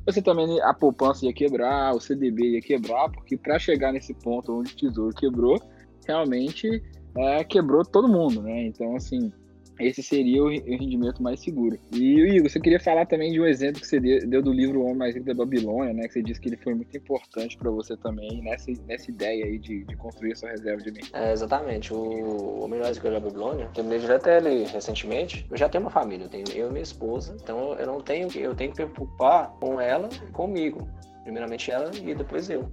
você 0.06 0.22
também 0.22 0.62
a 0.62 0.74
poupança 0.74 1.26
ia 1.26 1.34
quebrar, 1.34 1.94
o 1.94 2.00
CDB 2.00 2.54
ia 2.54 2.62
quebrar, 2.62 3.10
porque 3.10 3.36
para 3.36 3.60
chegar 3.60 3.92
nesse 3.92 4.14
ponto 4.14 4.58
onde 4.58 4.74
o 4.74 4.78
tesouro 4.78 5.14
quebrou, 5.14 5.62
realmente 6.08 6.82
é, 7.18 7.44
quebrou 7.44 7.84
todo 7.84 8.08
mundo, 8.08 8.42
né? 8.42 8.68
Então, 8.68 8.96
assim, 8.96 9.32
esse 9.80 10.02
seria 10.02 10.44
o 10.44 10.50
rendimento 10.50 11.22
mais 11.22 11.40
seguro. 11.40 11.78
E 11.92 12.20
Igor, 12.20 12.50
você 12.50 12.60
queria 12.60 12.80
falar 12.80 13.06
também 13.06 13.32
de 13.32 13.40
um 13.40 13.46
exemplo 13.46 13.82
que 13.82 13.88
você 13.88 14.00
deu 14.00 14.42
do 14.42 14.52
livro 14.52 14.80
O 14.80 14.84
Homem 14.86 14.98
Mais 14.98 15.16
Rico 15.16 15.28
da 15.28 15.34
Babilônia, 15.34 15.94
né? 15.94 16.08
Que 16.08 16.14
você 16.14 16.24
disse 16.24 16.40
que 16.40 16.50
ele 16.50 16.58
foi 16.58 16.74
muito 16.74 16.96
importante 16.96 17.58
para 17.58 17.70
você 17.70 17.96
também 17.98 18.42
nessa, 18.42 18.72
nessa 18.88 19.10
ideia 19.10 19.46
aí 19.46 19.58
de, 19.58 19.84
de 19.84 19.96
construir 19.96 20.34
a 20.34 20.36
sua 20.36 20.50
reserva 20.50 20.82
de 20.82 20.90
emergência. 20.90 21.18
É, 21.18 21.32
exatamente. 21.32 21.94
O 21.94 22.64
Homem 22.64 22.80
Mais 22.80 22.98
Rico 22.98 23.10
da 23.10 23.20
Babilônia, 23.20 23.70
terminei 23.74 24.00
de 24.00 24.08
ler 24.08 24.16
até 24.16 24.38
ele 24.38 24.66
recentemente. 24.66 25.46
Eu 25.50 25.58
já 25.58 25.70
tenho 25.70 25.84
uma 25.84 25.92
família, 25.92 26.26
eu 26.26 26.30
tenho 26.30 26.46
eu 26.54 26.70
e 26.70 26.72
minha 26.72 26.84
esposa, 26.84 27.36
então 27.42 27.74
eu 27.74 27.86
não 27.86 28.02
tenho 28.02 28.28
eu 28.36 28.56
tenho 28.56 28.72
que 28.72 28.84
me 28.84 28.90
preocupar 28.90 29.52
com 29.60 29.80
ela 29.80 30.10
e 30.28 30.32
comigo. 30.32 30.88
Primeiramente 31.24 31.72
ela 31.72 31.92
e 31.96 32.16
depois 32.16 32.50
eu. 32.50 32.72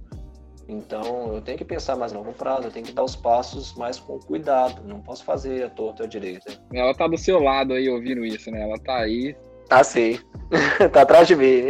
Então 0.67 1.33
eu 1.33 1.41
tenho 1.41 1.57
que 1.57 1.65
pensar 1.65 1.95
mais 1.95 2.13
a 2.13 2.17
longo 2.17 2.33
prazo, 2.33 2.67
eu 2.67 2.71
tenho 2.71 2.85
que 2.85 2.91
dar 2.91 3.03
os 3.03 3.15
passos 3.15 3.73
mais 3.75 3.99
com 3.99 4.19
cuidado, 4.19 4.83
não 4.83 4.99
posso 4.99 5.23
fazer 5.23 5.63
a 5.63 5.69
torta 5.69 6.03
ou 6.03 6.07
a 6.07 6.09
direita. 6.09 6.53
Ela 6.73 6.93
tá 6.93 7.07
do 7.07 7.17
seu 7.17 7.39
lado 7.39 7.73
aí 7.73 7.87
ouvindo 7.89 8.25
isso, 8.25 8.49
né? 8.49 8.61
Ela 8.61 8.77
tá 8.79 8.97
aí. 8.97 9.35
Tá 9.67 9.83
sim. 9.83 10.19
tá 10.91 11.01
atrás 11.01 11.27
de 11.27 11.35
mim. 11.35 11.69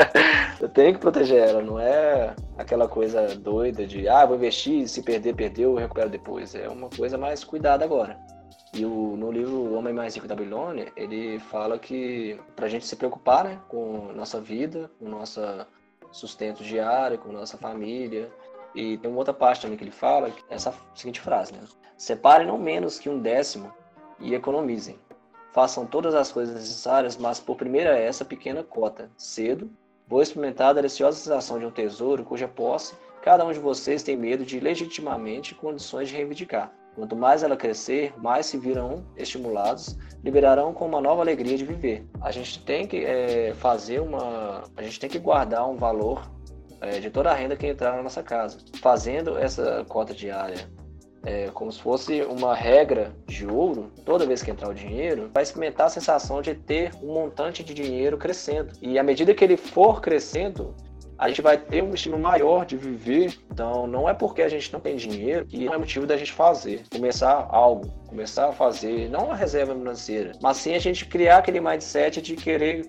eu 0.60 0.68
tenho 0.68 0.94
que 0.94 1.00
proteger 1.00 1.48
ela, 1.48 1.62
não 1.62 1.78
é 1.78 2.34
aquela 2.56 2.88
coisa 2.88 3.34
doida 3.36 3.86
de 3.86 4.08
ah, 4.08 4.24
vou 4.24 4.36
investir, 4.36 4.88
se 4.88 5.02
perder, 5.02 5.34
perdeu, 5.34 5.72
eu 5.72 5.76
recupero 5.76 6.10
depois. 6.10 6.54
É 6.54 6.68
uma 6.68 6.88
coisa 6.88 7.16
mais 7.16 7.44
cuidada 7.44 7.84
agora. 7.84 8.18
E 8.74 8.84
o, 8.84 9.16
no 9.16 9.30
livro 9.30 9.54
O 9.54 9.74
Homem 9.74 9.94
Mais 9.94 10.14
Rico 10.14 10.28
da 10.28 10.34
Babilônia, 10.34 10.92
ele 10.96 11.38
fala 11.38 11.78
que 11.78 12.38
pra 12.54 12.68
gente 12.68 12.86
se 12.86 12.96
preocupar 12.96 13.44
né, 13.44 13.58
com 13.68 14.12
nossa 14.14 14.40
vida, 14.40 14.90
com 14.98 15.08
nossa 15.08 15.66
sustento 16.10 16.62
diário 16.62 17.18
com 17.18 17.32
nossa 17.32 17.56
família. 17.56 18.30
E 18.74 18.98
tem 18.98 19.10
uma 19.10 19.18
outra 19.18 19.32
parte 19.32 19.62
também 19.62 19.78
que 19.78 19.84
ele 19.84 19.90
fala, 19.90 20.28
é 20.28 20.32
essa 20.50 20.74
seguinte 20.94 21.20
frase, 21.20 21.52
né? 21.52 21.60
Separem 21.96 22.46
não 22.46 22.58
menos 22.58 22.98
que 22.98 23.08
um 23.08 23.18
décimo 23.18 23.72
e 24.20 24.34
economizem. 24.34 24.98
Façam 25.52 25.86
todas 25.86 26.14
as 26.14 26.30
coisas 26.30 26.54
necessárias, 26.54 27.16
mas 27.16 27.40
por 27.40 27.56
primeira 27.56 27.96
essa 27.96 28.24
pequena 28.24 28.62
cota. 28.62 29.10
Cedo, 29.16 29.70
vou 30.06 30.20
experimentar 30.20 30.70
a 30.70 30.72
deliciosa 30.74 31.16
sensação 31.16 31.58
de 31.58 31.64
um 31.64 31.70
tesouro 31.70 32.24
cuja 32.24 32.46
posse 32.46 32.94
cada 33.26 33.44
um 33.44 33.52
de 33.52 33.58
vocês 33.58 34.04
tem 34.04 34.16
medo 34.16 34.44
de 34.44 34.60
legitimamente 34.60 35.52
condições 35.52 36.08
de 36.08 36.14
reivindicar. 36.14 36.72
Quanto 36.96 37.14
mais 37.14 37.42
ela 37.42 37.56
crescer, 37.56 38.14
mais 38.16 38.46
se 38.46 38.56
virão 38.56 39.04
estimulados, 39.18 39.98
liberarão 40.24 40.72
com 40.72 40.86
uma 40.86 41.00
nova 41.00 41.20
alegria 41.20 41.56
de 41.56 41.64
viver. 41.64 42.06
A 42.22 42.30
gente 42.30 42.64
tem 42.64 42.86
que 42.86 43.04
é, 43.04 43.52
fazer 43.54 44.00
uma. 44.00 44.64
A 44.74 44.82
gente 44.82 44.98
tem 44.98 45.10
que 45.10 45.18
guardar 45.18 45.68
um 45.68 45.76
valor 45.76 46.28
é, 46.80 46.98
de 46.98 47.10
toda 47.10 47.30
a 47.30 47.34
renda 47.34 47.54
que 47.54 47.66
entrar 47.66 47.94
na 47.94 48.02
nossa 48.02 48.22
casa. 48.22 48.56
Fazendo 48.80 49.36
essa 49.36 49.84
cota 49.86 50.14
diária 50.14 50.66
é, 51.26 51.50
como 51.50 51.72
se 51.72 51.82
fosse 51.82 52.22
uma 52.22 52.54
regra 52.54 53.12
de 53.26 53.46
ouro, 53.46 53.90
toda 54.04 54.24
vez 54.24 54.42
que 54.42 54.50
entrar 54.50 54.70
o 54.70 54.74
dinheiro, 54.74 55.28
vai 55.34 55.42
experimentar 55.42 55.88
a 55.88 55.90
sensação 55.90 56.40
de 56.40 56.54
ter 56.54 56.92
um 57.02 57.12
montante 57.12 57.64
de 57.64 57.74
dinheiro 57.74 58.16
crescendo. 58.16 58.72
E 58.80 58.96
à 58.96 59.02
medida 59.02 59.34
que 59.34 59.44
ele 59.44 59.56
for 59.56 60.00
crescendo, 60.00 60.72
a 61.18 61.28
gente 61.28 61.42
vai 61.42 61.56
ter 61.56 61.82
um 61.82 61.94
estímulo 61.94 62.22
maior 62.22 62.64
de 62.64 62.76
viver. 62.76 63.38
Então, 63.50 63.86
não 63.86 64.08
é 64.08 64.14
porque 64.14 64.42
a 64.42 64.48
gente 64.48 64.72
não 64.72 64.80
tem 64.80 64.96
dinheiro 64.96 65.46
que 65.46 65.64
não 65.64 65.74
é 65.74 65.78
motivo 65.78 66.06
da 66.06 66.16
gente 66.16 66.32
fazer, 66.32 66.82
começar 66.90 67.46
algo, 67.50 67.88
começar 68.06 68.48
a 68.48 68.52
fazer, 68.52 69.08
não 69.10 69.26
uma 69.26 69.36
reserva 69.36 69.74
financeira, 69.74 70.32
mas 70.42 70.58
sim 70.58 70.74
a 70.74 70.78
gente 70.78 71.06
criar 71.06 71.38
aquele 71.38 71.60
mindset 71.60 72.20
de 72.20 72.36
querer 72.36 72.88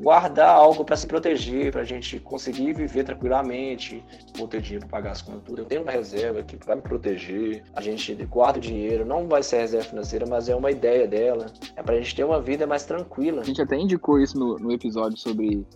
guardar 0.00 0.50
algo 0.50 0.84
para 0.84 0.96
se 0.96 1.06
proteger, 1.06 1.72
para 1.72 1.80
a 1.80 1.84
gente 1.84 2.20
conseguir 2.20 2.72
viver 2.72 3.04
tranquilamente, 3.04 4.02
vou 4.36 4.46
ter 4.46 4.60
dinheiro 4.60 4.86
para 4.86 4.98
pagar 4.98 5.12
as 5.12 5.22
contas, 5.22 5.42
tudo. 5.44 5.62
Eu 5.62 5.64
tenho 5.64 5.82
uma 5.82 5.90
reserva 5.90 6.40
aqui 6.40 6.56
para 6.56 6.76
me 6.76 6.82
proteger. 6.82 7.64
A 7.74 7.80
gente 7.80 8.14
guarda 8.26 8.58
o 8.58 8.60
dinheiro, 8.60 9.04
não 9.04 9.26
vai 9.26 9.42
ser 9.42 9.58
reserva 9.58 9.88
financeira, 9.88 10.24
mas 10.26 10.48
é 10.48 10.54
uma 10.54 10.70
ideia 10.70 11.06
dela. 11.06 11.46
É 11.74 11.82
para 11.82 11.96
a 11.96 11.98
gente 11.98 12.14
ter 12.14 12.24
uma 12.24 12.40
vida 12.40 12.66
mais 12.66 12.84
tranquila. 12.84 13.42
A 13.42 13.44
gente 13.44 13.60
até 13.60 13.76
indicou 13.76 14.20
isso 14.20 14.38
no, 14.38 14.56
no 14.56 14.72
episódio 14.72 15.18
sobre 15.18 15.66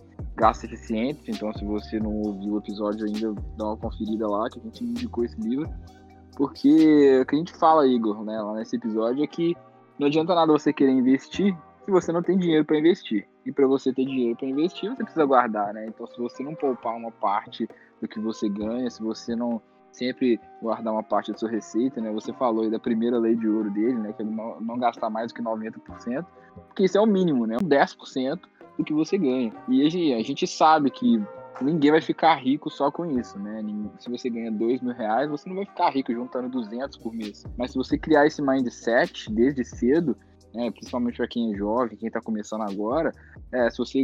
gastos 0.43 0.65
eficientes, 0.65 1.23
então 1.29 1.53
se 1.53 1.63
você 1.63 1.97
não 2.01 2.11
ouviu 2.11 2.55
o 2.55 2.57
episódio 2.57 3.05
ainda, 3.05 3.33
dá 3.57 3.65
uma 3.65 3.77
conferida 3.77 4.27
lá, 4.27 4.49
que 4.49 4.59
a 4.59 4.61
gente 4.61 4.83
indicou 4.83 5.23
esse 5.23 5.39
livro. 5.39 5.69
Porque 6.35 7.21
o 7.21 7.25
que 7.25 7.35
a 7.35 7.37
gente 7.37 7.53
fala, 7.53 7.87
Igor, 7.87 8.25
né, 8.25 8.41
lá 8.41 8.55
nesse 8.55 8.75
episódio 8.75 9.23
é 9.23 9.27
que 9.27 9.55
não 9.97 10.07
adianta 10.07 10.35
nada 10.35 10.51
você 10.51 10.73
querer 10.73 10.91
investir 10.91 11.55
se 11.85 11.91
você 11.91 12.11
não 12.11 12.21
tem 12.21 12.37
dinheiro 12.37 12.65
para 12.65 12.77
investir. 12.77 13.25
E 13.45 13.53
para 13.53 13.65
você 13.67 13.93
ter 13.93 14.03
dinheiro 14.03 14.35
para 14.35 14.47
investir, 14.47 14.89
você 14.89 15.03
precisa 15.03 15.25
guardar, 15.25 15.73
né? 15.73 15.85
Então, 15.87 16.07
se 16.07 16.17
você 16.17 16.43
não 16.43 16.55
poupar 16.55 16.95
uma 16.95 17.11
parte 17.11 17.67
do 18.01 18.07
que 18.07 18.19
você 18.19 18.49
ganha, 18.49 18.89
se 18.89 19.01
você 19.01 19.35
não 19.35 19.61
sempre 19.91 20.39
guardar 20.61 20.91
uma 20.91 21.03
parte 21.03 21.31
da 21.31 21.37
sua 21.37 21.49
receita, 21.49 22.01
né? 22.01 22.11
Você 22.11 22.33
falou 22.33 22.63
aí 22.63 22.69
da 22.69 22.79
primeira 22.79 23.17
lei 23.17 23.35
de 23.35 23.47
ouro 23.47 23.69
dele, 23.69 23.95
né? 23.95 24.13
Que 24.13 24.23
é 24.23 24.25
não, 24.25 24.59
não 24.59 24.77
gastar 24.77 25.09
mais 25.09 25.31
do 25.31 25.35
que 25.35 25.41
90%, 25.41 26.25
porque 26.67 26.85
isso 26.85 26.97
é 26.97 27.01
o 27.01 27.05
mínimo, 27.05 27.45
né? 27.45 27.57
10% 27.57 28.39
do 28.77 28.83
que 28.83 28.93
você 28.93 29.17
ganha. 29.17 29.53
E 29.67 29.85
a 29.85 30.23
gente, 30.23 30.47
sabe 30.47 30.89
que 30.89 31.21
ninguém 31.61 31.91
vai 31.91 32.01
ficar 32.01 32.35
rico 32.35 32.69
só 32.69 32.91
com 32.91 33.05
isso, 33.05 33.37
né? 33.39 33.63
Se 33.99 34.09
você 34.09 34.29
ganha 34.29 34.51
dois 34.51 34.81
mil 34.81 34.93
reais, 34.93 35.29
você 35.29 35.47
não 35.47 35.55
vai 35.55 35.65
ficar 35.65 35.89
rico 35.89 36.13
juntando 36.13 36.49
200 36.49 36.97
por 36.97 37.13
mês. 37.13 37.43
Mas 37.57 37.71
se 37.71 37.77
você 37.77 37.97
criar 37.97 38.25
esse 38.25 38.41
mindset 38.41 39.31
desde 39.31 39.63
cedo, 39.63 40.17
né, 40.53 40.69
principalmente 40.71 41.17
para 41.17 41.27
quem 41.27 41.53
é 41.53 41.57
jovem, 41.57 41.97
quem 41.97 42.07
está 42.07 42.21
começando 42.21 42.61
agora, 42.61 43.11
é, 43.51 43.69
se 43.69 43.77
você 43.77 44.03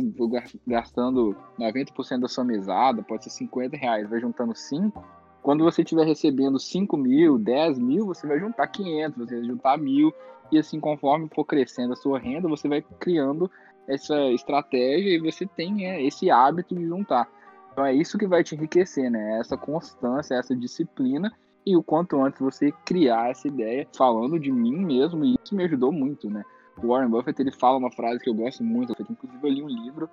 gastando 0.66 1.36
90% 1.60 2.22
da 2.22 2.28
sua 2.28 2.44
mesada, 2.44 3.04
pode 3.04 3.24
ser 3.24 3.30
50 3.30 3.78
reais, 3.78 4.10
vai 4.10 4.20
juntando 4.20 4.56
5, 4.56 5.04
quando 5.42 5.64
você 5.64 5.84
estiver 5.84 6.06
recebendo 6.06 6.60
5 6.60 6.98
mil, 6.98 7.38
10 7.38 7.80
mil, 7.80 8.06
você 8.06 8.28
vai 8.28 8.40
juntar 8.40 8.68
500, 8.68 9.18
você 9.18 9.36
vai 9.36 9.46
juntar 9.46 9.78
mil, 9.78 10.12
e 10.52 10.58
assim, 10.58 10.80
conforme 10.80 11.30
for 11.34 11.46
crescendo 11.46 11.94
a 11.94 11.96
sua 11.96 12.20
renda, 12.20 12.50
você 12.50 12.68
vai 12.68 12.82
criando 13.00 13.50
essa 13.90 14.16
estratégia 14.32 15.16
e 15.16 15.20
você 15.20 15.46
tem 15.46 15.86
é, 15.86 16.02
esse 16.06 16.30
hábito 16.30 16.76
de 16.76 16.86
juntar. 16.86 17.28
Então 17.72 17.86
é 17.86 17.94
isso 17.94 18.18
que 18.18 18.28
vai 18.28 18.44
te 18.44 18.56
enriquecer, 18.56 19.10
né? 19.10 19.40
Essa 19.40 19.58
constância, 19.58 20.36
essa 20.36 20.56
disciplina 20.56 21.32
e 21.66 21.76
o 21.76 21.84
quanto 21.84 22.22
antes 22.22 22.40
você 22.40 22.72
criar 22.86 23.32
essa 23.32 23.48
ideia, 23.48 23.88
falando 23.96 24.40
de 24.40 24.52
mim 24.52 24.78
mesmo, 24.78 25.24
e 25.26 25.36
isso 25.44 25.56
me 25.56 25.64
ajudou 25.64 25.92
muito, 25.92 26.30
né? 26.30 26.44
O 26.82 26.88
Warren 26.88 27.10
Buffett, 27.10 27.42
ele 27.42 27.52
fala 27.52 27.78
uma 27.78 27.92
frase 27.92 28.20
que 28.24 28.30
eu 28.30 28.34
gosto 28.34 28.64
muito, 28.64 28.96
que 28.96 29.04
inclusive 29.04 29.48
eu 29.48 29.52
li 29.52 29.64
um 29.64 29.68
livro 29.68 30.10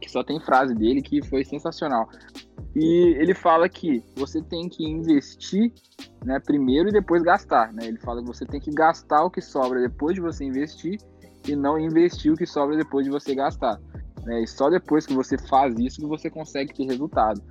que 0.00 0.10
só 0.10 0.24
tem 0.24 0.40
frase 0.40 0.74
dele 0.74 1.00
que 1.00 1.22
foi 1.24 1.44
sensacional. 1.44 2.08
E 2.74 3.14
ele 3.18 3.34
fala 3.34 3.68
que 3.68 4.02
você 4.16 4.42
tem 4.42 4.68
que 4.68 4.84
investir 4.84 5.72
né, 6.24 6.40
primeiro 6.40 6.88
e 6.88 6.92
depois 6.92 7.22
gastar. 7.22 7.72
Né? 7.72 7.86
Ele 7.86 7.98
fala 7.98 8.20
que 8.20 8.26
você 8.26 8.44
tem 8.44 8.60
que 8.60 8.70
gastar 8.70 9.24
o 9.24 9.30
que 9.30 9.40
sobra 9.40 9.80
depois 9.80 10.14
de 10.14 10.20
você 10.20 10.44
investir 10.44 10.98
e 11.48 11.56
não 11.56 11.78
investir 11.78 12.32
o 12.32 12.36
que 12.36 12.46
sobra 12.46 12.76
depois 12.76 13.04
de 13.04 13.10
você 13.10 13.34
gastar. 13.34 13.80
Né? 14.24 14.42
E 14.42 14.46
só 14.46 14.70
depois 14.70 15.06
que 15.06 15.14
você 15.14 15.36
faz 15.36 15.74
isso 15.78 16.00
que 16.00 16.06
você 16.06 16.30
consegue 16.30 16.74
ter 16.74 16.84
resultado. 16.84 17.42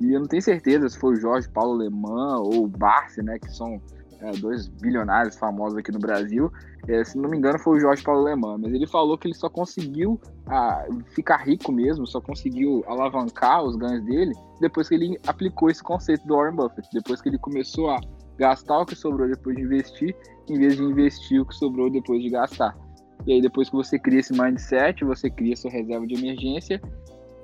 E 0.00 0.12
eu 0.12 0.20
não 0.20 0.26
tenho 0.26 0.42
certeza 0.42 0.88
se 0.88 0.98
foi 0.98 1.14
o 1.14 1.20
Jorge 1.20 1.48
Paulo 1.48 1.74
Leman 1.74 2.38
ou 2.38 2.64
o 2.64 2.68
Barsi, 2.68 3.22
né, 3.22 3.38
que 3.38 3.50
são 3.54 3.80
é, 4.20 4.32
dois 4.32 4.68
bilionários 4.68 5.36
famosos 5.36 5.78
aqui 5.78 5.92
no 5.92 5.98
Brasil. 5.98 6.50
É, 6.88 7.04
se 7.04 7.18
não 7.18 7.28
me 7.28 7.36
engano, 7.36 7.58
foi 7.58 7.76
o 7.76 7.80
Jorge 7.80 8.02
Paulo 8.02 8.22
Leman, 8.22 8.58
mas 8.58 8.72
ele 8.72 8.86
falou 8.86 9.18
que 9.18 9.28
ele 9.28 9.34
só 9.34 9.50
conseguiu 9.50 10.18
ah, 10.46 10.86
ficar 11.14 11.38
rico 11.38 11.70
mesmo, 11.70 12.06
só 12.06 12.20
conseguiu 12.20 12.82
alavancar 12.86 13.62
os 13.62 13.76
ganhos 13.76 14.02
dele 14.04 14.32
depois 14.60 14.88
que 14.88 14.94
ele 14.94 15.18
aplicou 15.26 15.70
esse 15.70 15.82
conceito 15.82 16.26
do 16.26 16.34
Warren 16.34 16.56
Buffett, 16.56 16.88
depois 16.92 17.20
que 17.20 17.28
ele 17.28 17.38
começou 17.38 17.90
a 17.90 18.00
gastar 18.38 18.80
o 18.80 18.86
que 18.86 18.96
sobrou 18.96 19.28
depois 19.28 19.54
de 19.56 19.62
investir, 19.62 20.16
em 20.48 20.58
vez 20.58 20.76
de 20.76 20.82
investir 20.82 21.40
o 21.40 21.46
que 21.46 21.54
sobrou 21.54 21.90
depois 21.90 22.22
de 22.22 22.30
gastar. 22.30 22.74
E 23.26 23.32
aí, 23.32 23.40
depois 23.40 23.68
que 23.68 23.76
você 23.76 23.98
cria 23.98 24.20
esse 24.20 24.32
mindset, 24.32 25.04
você 25.04 25.30
cria 25.30 25.56
sua 25.56 25.70
reserva 25.70 26.06
de 26.06 26.14
emergência 26.14 26.80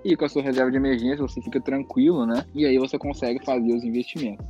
e 0.04 0.16
com 0.16 0.24
a 0.24 0.28
sua 0.28 0.42
reserva 0.42 0.70
de 0.70 0.76
emergência 0.76 1.18
você 1.18 1.40
fica 1.42 1.60
tranquilo, 1.60 2.24
né? 2.24 2.44
E 2.54 2.64
aí 2.64 2.78
você 2.78 2.96
consegue 2.98 3.44
fazer 3.44 3.74
os 3.74 3.82
investimentos. 3.84 4.46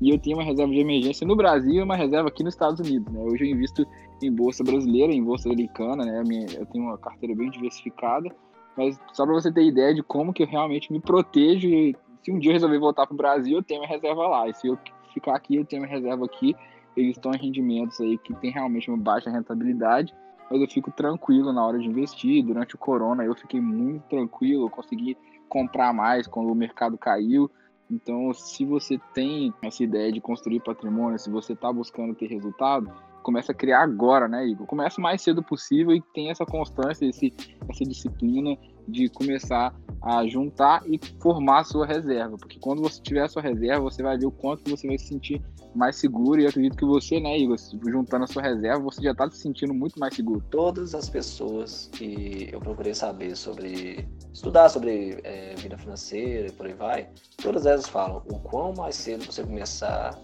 E 0.00 0.10
eu 0.10 0.18
tenho 0.18 0.36
uma 0.36 0.44
reserva 0.44 0.72
de 0.72 0.78
emergência 0.78 1.26
no 1.26 1.36
Brasil 1.36 1.74
e 1.74 1.82
uma 1.82 1.96
reserva 1.96 2.28
aqui 2.28 2.42
nos 2.42 2.54
Estados 2.54 2.80
Unidos, 2.80 3.12
né? 3.12 3.20
Hoje 3.20 3.44
eu 3.44 3.50
invisto 3.50 3.86
em 4.22 4.32
bolsa 4.32 4.62
brasileira, 4.62 5.12
em 5.12 5.22
bolsa 5.22 5.48
americana, 5.48 6.04
né? 6.04 6.22
Eu 6.56 6.64
tenho 6.66 6.84
uma 6.84 6.96
carteira 6.96 7.34
bem 7.34 7.50
diversificada, 7.50 8.30
mas 8.76 8.98
só 9.12 9.26
para 9.26 9.34
você 9.34 9.52
ter 9.52 9.64
ideia 9.64 9.94
de 9.94 10.02
como 10.02 10.32
que 10.32 10.42
eu 10.42 10.46
realmente 10.46 10.92
me 10.92 11.00
protejo 11.00 11.68
e 11.68 11.94
se 12.22 12.30
um 12.30 12.38
dia 12.38 12.50
eu 12.50 12.54
resolver 12.54 12.78
voltar 12.78 13.06
para 13.06 13.14
o 13.14 13.16
Brasil, 13.16 13.58
eu 13.58 13.62
tenho 13.62 13.80
uma 13.80 13.88
reserva 13.88 14.26
lá. 14.28 14.48
E 14.48 14.54
se 14.54 14.66
eu 14.66 14.78
ficar 15.12 15.34
aqui, 15.34 15.56
eu 15.56 15.64
tenho 15.64 15.82
uma 15.82 15.88
reserva 15.88 16.24
aqui. 16.24 16.54
Eles 16.96 17.16
estão 17.16 17.32
em 17.32 17.38
rendimentos 17.38 18.00
aí 18.00 18.16
que 18.18 18.34
tem 18.34 18.50
realmente 18.50 18.90
uma 18.90 18.98
baixa 18.98 19.30
rentabilidade 19.30 20.14
mas 20.50 20.60
eu 20.60 20.68
fico 20.68 20.90
tranquilo 20.90 21.52
na 21.52 21.64
hora 21.64 21.78
de 21.78 21.86
investir. 21.86 22.44
Durante 22.44 22.74
o 22.74 22.78
corona 22.78 23.24
eu 23.24 23.34
fiquei 23.34 23.60
muito 23.60 24.02
tranquilo, 24.08 24.66
eu 24.66 24.70
consegui 24.70 25.16
comprar 25.48 25.92
mais 25.92 26.26
quando 26.26 26.50
o 26.50 26.54
mercado 26.54 26.98
caiu. 26.98 27.50
Então, 27.90 28.32
se 28.32 28.64
você 28.64 28.98
tem 29.14 29.52
essa 29.62 29.82
ideia 29.82 30.12
de 30.12 30.20
construir 30.20 30.60
patrimônio, 30.60 31.18
se 31.18 31.30
você 31.30 31.54
está 31.54 31.72
buscando 31.72 32.14
ter 32.14 32.26
resultado, 32.26 32.92
começa 33.22 33.52
a 33.52 33.54
criar 33.54 33.82
agora, 33.82 34.28
né, 34.28 34.46
Igor? 34.46 34.66
Começa 34.66 35.00
o 35.00 35.02
mais 35.02 35.22
cedo 35.22 35.42
possível 35.42 35.94
e 35.94 36.02
tem 36.14 36.30
essa 36.30 36.44
constância, 36.44 37.06
esse, 37.06 37.32
essa 37.68 37.84
disciplina 37.84 38.56
de 38.88 39.08
começar 39.08 39.74
a 40.02 40.26
juntar 40.26 40.82
e 40.86 40.98
formar 41.20 41.60
a 41.60 41.64
sua 41.64 41.86
reserva, 41.86 42.36
porque 42.38 42.58
quando 42.58 42.80
você 42.80 43.00
tiver 43.02 43.22
a 43.22 43.28
sua 43.28 43.42
reserva, 43.42 43.82
você 43.82 44.02
vai 44.02 44.16
ver 44.16 44.26
o 44.26 44.30
quanto 44.30 44.68
você 44.70 44.86
vai 44.86 44.98
se 44.98 45.06
sentir 45.06 45.42
mais 45.74 45.96
seguro 45.96 46.40
e 46.40 46.46
acredito 46.46 46.76
que 46.76 46.84
você, 46.84 47.20
né, 47.20 47.38
Igor, 47.38 47.56
juntando 47.86 48.24
a 48.24 48.26
sua 48.26 48.42
reserva, 48.42 48.82
você 48.82 49.02
já 49.02 49.12
está 49.12 49.30
se 49.30 49.38
sentindo 49.38 49.74
muito 49.74 50.00
mais 50.00 50.14
seguro. 50.14 50.42
Todas 50.50 50.94
as 50.94 51.08
pessoas 51.08 51.90
que 51.92 52.48
eu 52.50 52.58
procurei 52.60 52.94
saber 52.94 53.36
sobre, 53.36 54.08
estudar 54.32 54.68
sobre 54.68 55.20
é, 55.22 55.54
vida 55.56 55.76
financeira 55.76 56.48
e 56.48 56.52
por 56.52 56.66
aí 56.66 56.74
vai, 56.74 57.08
todas 57.40 57.66
elas 57.66 57.86
falam 57.86 58.22
o 58.30 58.38
quão 58.40 58.72
mais 58.74 58.96
cedo 58.96 59.24
você 59.24 59.44
começar 59.44 60.18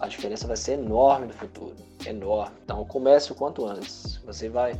a 0.00 0.08
diferença 0.08 0.46
vai 0.46 0.56
ser 0.56 0.72
enorme 0.72 1.26
no 1.26 1.32
futuro. 1.32 1.74
Enorme. 2.06 2.54
Então 2.64 2.84
comece 2.84 3.32
o 3.32 3.34
quanto 3.34 3.66
antes. 3.66 4.20
Você 4.26 4.48
vai. 4.48 4.78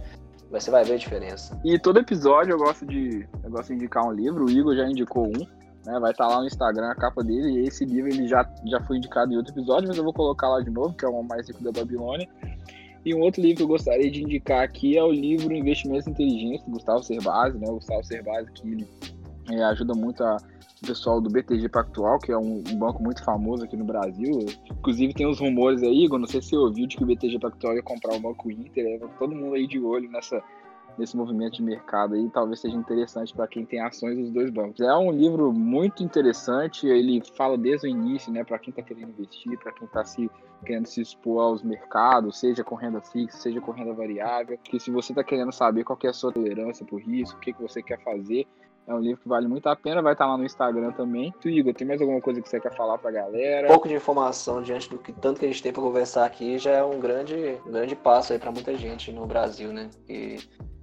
Você 0.50 0.70
vai 0.70 0.85
ver 0.85 0.94
a 0.94 0.98
diferença. 0.98 1.61
E 1.64 1.79
todo 1.79 1.98
episódio 1.98 2.52
eu 2.52 2.59
gosto 2.59 2.87
de. 2.87 3.26
Eu 3.42 3.50
gosto 3.50 3.68
de 3.68 3.74
indicar 3.74 4.07
um 4.07 4.12
livro, 4.12 4.44
o 4.44 4.50
Igor 4.50 4.76
já 4.76 4.88
indicou 4.88 5.26
um. 5.26 5.57
Né, 5.85 6.00
vai 6.00 6.11
estar 6.11 6.26
tá 6.26 6.35
lá 6.35 6.40
no 6.40 6.46
Instagram 6.46 6.90
a 6.90 6.94
capa 6.94 7.22
dele. 7.22 7.61
E 7.61 7.66
esse 7.66 7.85
livro 7.85 8.11
ele 8.11 8.26
já, 8.26 8.48
já 8.64 8.81
foi 8.81 8.96
indicado 8.96 9.33
em 9.33 9.37
outro 9.37 9.52
episódio, 9.52 9.88
mas 9.88 9.96
eu 9.96 10.05
vou 10.05 10.12
colocar 10.12 10.48
lá 10.48 10.61
de 10.61 10.70
novo, 10.70 10.94
que 10.94 11.05
é 11.05 11.09
o 11.09 11.22
Mais 11.22 11.48
Rico 11.48 11.62
da 11.62 11.72
Babilônia. 11.72 12.29
E 13.05 13.14
um 13.14 13.20
outro 13.20 13.40
livro 13.40 13.59
que 13.59 13.62
eu 13.62 13.68
gostaria 13.68 14.11
de 14.11 14.20
indicar 14.20 14.64
aqui 14.64 14.98
é 14.98 15.02
o 15.02 15.12
livro 15.12 15.55
Investimentos 15.55 16.09
Inteligentes, 16.09 16.64
do 16.64 16.72
Gustavo 16.72 17.05
Cerbasi, 17.05 17.57
né? 17.57 17.68
O 17.68 17.74
Gustavo 17.74 18.02
Cerbasi 18.05 18.50
que 18.50 18.68
ele 18.68 18.88
é, 19.52 19.62
ajuda 19.62 19.94
muito 19.94 20.24
a 20.24 20.38
o 20.83 20.87
pessoal 20.87 21.21
do 21.21 21.31
BTG 21.31 21.69
Pactual, 21.69 22.19
que 22.19 22.31
é 22.31 22.37
um, 22.37 22.62
um, 22.69 22.79
banco 22.79 23.03
muito 23.03 23.25
famoso 23.25 23.65
aqui 23.65 23.77
no 23.77 23.85
Brasil. 23.85 24.47
Inclusive 24.71 25.15
tem 25.15 25.27
uns 25.27 25.41
rumores 25.41 25.83
aí, 25.83 26.05
Igor, 26.05 26.19
não 26.19 26.27
sei 26.27 26.43
se 26.43 26.51
você 26.51 26.57
ouviu, 26.57 26.87
de 26.87 26.97
que 26.97 27.03
o 27.03 27.07
BTG 27.07 27.39
Pactual 27.39 27.75
ia 27.75 27.83
comprar 27.83 28.15
o 28.15 28.21
Banco 28.21 28.51
Inter. 28.51 28.87
É, 28.87 28.99
todo 29.19 29.35
mundo 29.35 29.55
aí 29.55 29.67
de 29.67 29.81
olho 29.81 30.11
nessa, 30.11 30.43
nesse 30.99 31.17
movimento 31.17 31.55
de 31.55 31.62
mercado 31.62 32.15
aí, 32.15 32.29
talvez 32.31 32.61
seja 32.61 32.77
interessante 32.77 33.35
para 33.35 33.49
quem 33.49 33.65
tem 33.65 33.81
ações 33.81 34.19
dos 34.19 34.31
dois 34.31 34.51
bancos. 34.51 34.81
É 34.81 34.95
um 34.95 35.11
livro 35.11 35.51
muito 35.53 36.03
interessante, 36.03 36.87
ele 36.87 37.23
fala 37.37 37.57
desde 37.57 37.87
o 37.87 37.91
início, 37.91 38.31
né, 38.31 38.45
para 38.45 38.59
quem 38.59 38.71
está 38.71 38.83
querendo 38.83 39.11
investir, 39.11 39.59
para 39.59 39.73
quem 39.73 39.87
está 39.87 40.05
se 40.05 40.31
querendo 40.65 40.87
se 40.87 41.03
expor 41.03 41.43
aos 41.43 41.62
mercados, 41.62 42.41
seja 42.41 42.65
com 42.65 42.75
renda 42.75 43.01
fixa, 43.01 43.39
seja 43.39 43.61
com 43.61 43.73
renda 43.73 43.93
variável, 43.93 44.59
que 44.59 44.81
se 44.81 44.91
você 44.91 45.12
está 45.12 45.23
querendo 45.23 45.53
saber 45.53 45.85
qual 45.85 45.99
é 46.03 46.09
a 46.09 46.12
sua 46.15 46.33
tolerância 46.33 46.85
por 46.85 47.01
risco, 47.01 47.37
o 47.37 47.41
que, 47.41 47.53
que 47.53 47.62
você 47.62 47.83
quer 47.83 48.03
fazer, 48.03 48.47
é 48.87 48.94
um 48.94 49.01
livro 49.01 49.20
que 49.20 49.29
vale 49.29 49.49
muito 49.49 49.66
a 49.68 49.75
pena, 49.75 50.01
vai 50.01 50.12
estar 50.12 50.27
lá 50.27 50.37
no 50.37 50.44
Instagram 50.44 50.92
também. 50.92 51.35
Tu, 51.40 51.49
Igor, 51.49 51.75
tem 51.75 51.87
mais 51.87 52.01
alguma 52.01 52.20
coisa 52.20 52.40
que 52.40 52.49
você 52.49 52.61
quer 52.61 52.72
falar 52.75 52.99
pra 52.99 53.11
galera? 53.11 53.66
Um 53.66 53.70
pouco 53.70 53.88
de 53.88 53.94
informação 53.94 54.62
diante 54.62 54.88
do 54.88 54.99
que 54.99 55.12
tanto 55.12 55.40
que 55.40 55.46
a 55.46 55.49
gente 55.49 55.62
tem 55.62 55.72
para 55.72 55.83
conversar 55.83 56.25
aqui 56.25 56.57
já 56.59 56.70
é 56.70 56.85
um 56.85 57.01
grande, 57.01 57.59
um 57.66 57.72
grande 57.72 57.96
passo 57.96 58.33
aí 58.33 58.38
para 58.38 58.53
muita 58.53 58.77
gente 58.77 59.11
no 59.11 59.27
Brasil, 59.27 59.72
né? 59.72 59.90
Que 60.07 60.38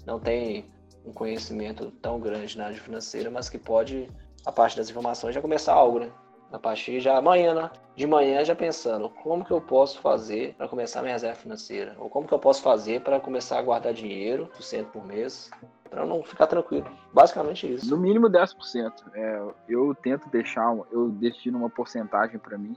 não 0.05 0.19
tem 0.19 0.65
um 1.05 1.13
conhecimento 1.13 1.91
tão 2.01 2.19
grande 2.19 2.57
na 2.57 2.65
área 2.65 2.77
financeira, 2.77 3.29
mas 3.29 3.49
que 3.49 3.57
pode, 3.57 4.09
a 4.45 4.51
parte 4.51 4.75
das 4.75 4.89
informações, 4.89 5.33
já 5.33 5.41
começar 5.41 5.73
algo, 5.73 5.99
né? 5.99 6.09
A 6.53 6.59
partir 6.59 6.99
já 6.99 7.17
amanhã, 7.17 7.55
né? 7.55 7.71
De 7.95 8.05
manhã 8.05 8.45
já 8.45 8.55
pensando 8.55 9.09
como 9.09 9.43
que 9.43 9.49
eu 9.49 9.59
posso 9.59 9.99
fazer 9.99 10.53
para 10.53 10.67
começar 10.67 11.01
minha 11.01 11.13
reserva 11.13 11.35
financeira? 11.35 11.95
Ou 11.97 12.11
como 12.11 12.27
que 12.27 12.33
eu 12.33 12.37
posso 12.37 12.61
fazer 12.61 13.01
para 13.01 13.19
começar 13.19 13.57
a 13.57 13.61
guardar 13.63 13.91
dinheiro, 13.91 14.47
100% 14.59 14.85
por 14.91 15.03
mês, 15.03 15.49
para 15.89 16.05
não 16.05 16.21
ficar 16.23 16.45
tranquilo. 16.45 16.85
Basicamente 17.11 17.73
isso. 17.73 17.89
No 17.89 17.97
mínimo 17.97 18.29
10%. 18.29 18.93
É, 19.15 19.41
eu 19.67 19.95
tento 19.95 20.29
deixar, 20.29 20.75
eu 20.91 21.09
destino 21.09 21.57
uma 21.57 21.71
porcentagem 21.71 22.37
para 22.37 22.55
mim. 22.55 22.75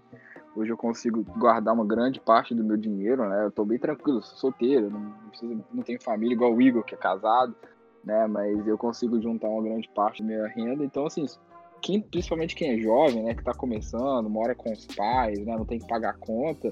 Hoje 0.56 0.70
eu 0.70 0.76
consigo 0.78 1.22
guardar 1.38 1.74
uma 1.74 1.84
grande 1.84 2.18
parte 2.18 2.54
do 2.54 2.64
meu 2.64 2.78
dinheiro, 2.78 3.28
né? 3.28 3.44
Eu 3.44 3.50
tô 3.50 3.62
bem 3.62 3.78
tranquilo, 3.78 4.22
sou 4.22 4.38
solteiro, 4.38 4.88
não, 4.88 5.12
preciso, 5.28 5.64
não 5.70 5.82
tenho 5.82 6.02
família 6.02 6.32
igual 6.32 6.54
o 6.54 6.62
Igor, 6.62 6.82
que 6.82 6.94
é 6.94 6.98
casado, 6.98 7.54
né? 8.02 8.26
Mas 8.26 8.66
eu 8.66 8.78
consigo 8.78 9.20
juntar 9.20 9.48
uma 9.48 9.62
grande 9.62 9.86
parte 9.94 10.22
da 10.22 10.28
minha 10.28 10.46
renda. 10.46 10.82
Então, 10.82 11.04
assim, 11.04 11.26
quem, 11.82 12.00
principalmente 12.00 12.54
quem 12.54 12.70
é 12.70 12.78
jovem, 12.78 13.22
né? 13.22 13.34
Que 13.34 13.44
tá 13.44 13.54
começando, 13.54 14.28
mora 14.28 14.54
com 14.54 14.72
os 14.72 14.86
pais, 14.86 15.38
né? 15.38 15.56
Não 15.56 15.64
tem 15.64 15.78
que 15.78 15.86
pagar 15.86 16.16
conta 16.18 16.68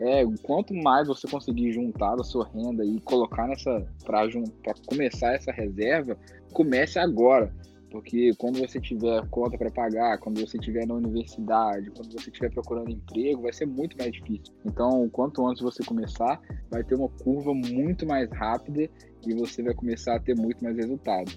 é, 0.00 0.24
quanto 0.42 0.74
mais 0.74 1.06
você 1.06 1.28
conseguir 1.28 1.72
juntar 1.72 2.16
da 2.16 2.24
sua 2.24 2.48
renda 2.48 2.84
e 2.84 2.98
colocar 3.00 3.46
nessa 3.46 3.86
para 4.02 4.26
começar 4.86 5.34
essa 5.34 5.52
reserva, 5.52 6.16
comece 6.52 6.98
agora. 6.98 7.54
Porque 7.90 8.30
quando 8.38 8.60
você 8.60 8.80
tiver 8.80 9.28
conta 9.28 9.58
para 9.58 9.70
pagar, 9.70 10.16
quando 10.18 10.40
você 10.40 10.56
estiver 10.56 10.86
na 10.86 10.94
universidade, 10.94 11.90
quando 11.90 12.12
você 12.12 12.30
estiver 12.30 12.50
procurando 12.50 12.88
emprego, 12.88 13.42
vai 13.42 13.52
ser 13.52 13.66
muito 13.66 13.98
mais 13.98 14.12
difícil. 14.12 14.54
Então, 14.64 15.08
quanto 15.10 15.46
antes 15.46 15.60
você 15.60 15.84
começar, 15.84 16.40
vai 16.70 16.84
ter 16.84 16.94
uma 16.94 17.08
curva 17.08 17.52
muito 17.52 18.06
mais 18.06 18.30
rápida 18.30 18.88
e 19.26 19.34
você 19.34 19.62
vai 19.62 19.74
começar 19.74 20.16
a 20.16 20.20
ter 20.20 20.36
muito 20.36 20.62
mais 20.62 20.76
resultado. 20.76 21.32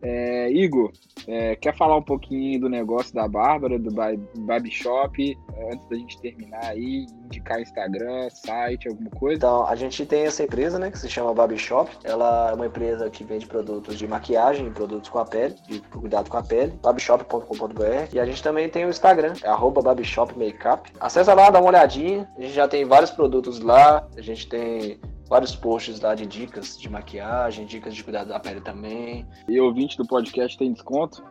É, 0.00 0.50
Igor, 0.50 0.92
é, 1.26 1.56
quer 1.56 1.76
falar 1.76 1.96
um 1.96 2.02
pouquinho 2.02 2.60
do 2.60 2.68
negócio 2.68 3.14
da 3.14 3.26
Bárbara, 3.26 3.78
do 3.78 3.90
Baby 3.90 4.70
Shop, 4.70 5.38
antes 5.70 5.88
da 5.88 5.96
gente 5.96 6.20
terminar 6.20 6.64
aí, 6.64 7.06
indicar 7.24 7.60
Instagram, 7.60 8.28
site, 8.30 8.88
alguma 8.88 9.10
coisa? 9.10 9.36
Então, 9.36 9.66
a 9.66 9.74
gente 9.74 10.06
tem 10.06 10.24
essa 10.24 10.42
empresa, 10.42 10.78
né, 10.78 10.90
que 10.90 10.98
se 10.98 11.08
chama 11.08 11.34
Baby 11.34 11.58
Shop. 11.58 11.90
Ela 12.04 12.50
é 12.50 12.54
uma 12.54 12.66
empresa 12.66 13.10
que 13.10 13.24
vende 13.24 13.46
produtos 13.46 13.98
de 13.98 14.06
maquiagem, 14.06 14.70
produtos 14.72 15.08
com 15.08 15.18
a 15.18 15.24
pele, 15.24 15.54
de 15.66 15.80
cuidado 15.80 16.30
com 16.30 16.36
a 16.36 16.42
pele, 16.42 16.78
babyshop.com.br. 16.82 18.14
E 18.14 18.20
a 18.20 18.24
gente 18.24 18.42
também 18.42 18.68
tem 18.68 18.84
o 18.84 18.90
Instagram, 18.90 19.34
é 19.42 19.82
babyshopmakeup. 19.82 20.86
Acessa 21.00 21.34
lá, 21.34 21.50
dá 21.50 21.60
uma 21.60 21.68
olhadinha. 21.68 22.28
A 22.36 22.40
gente 22.40 22.54
já 22.54 22.68
tem 22.68 22.84
vários 22.84 23.10
produtos 23.10 23.60
lá. 23.60 24.06
A 24.16 24.20
gente 24.20 24.48
tem 24.48 25.00
vários 25.28 25.54
posts 25.54 26.00
lá 26.00 26.14
de 26.14 26.26
dicas 26.26 26.78
de 26.78 26.88
maquiagem, 26.88 27.66
dicas 27.66 27.94
de 27.94 28.02
cuidado 28.02 28.28
da 28.28 28.40
pele 28.40 28.60
também. 28.60 29.26
E 29.48 29.60
ouvinte 29.60 29.96
do 29.96 30.06
podcast 30.06 30.56
tem 30.56 30.72
desconto? 30.72 31.22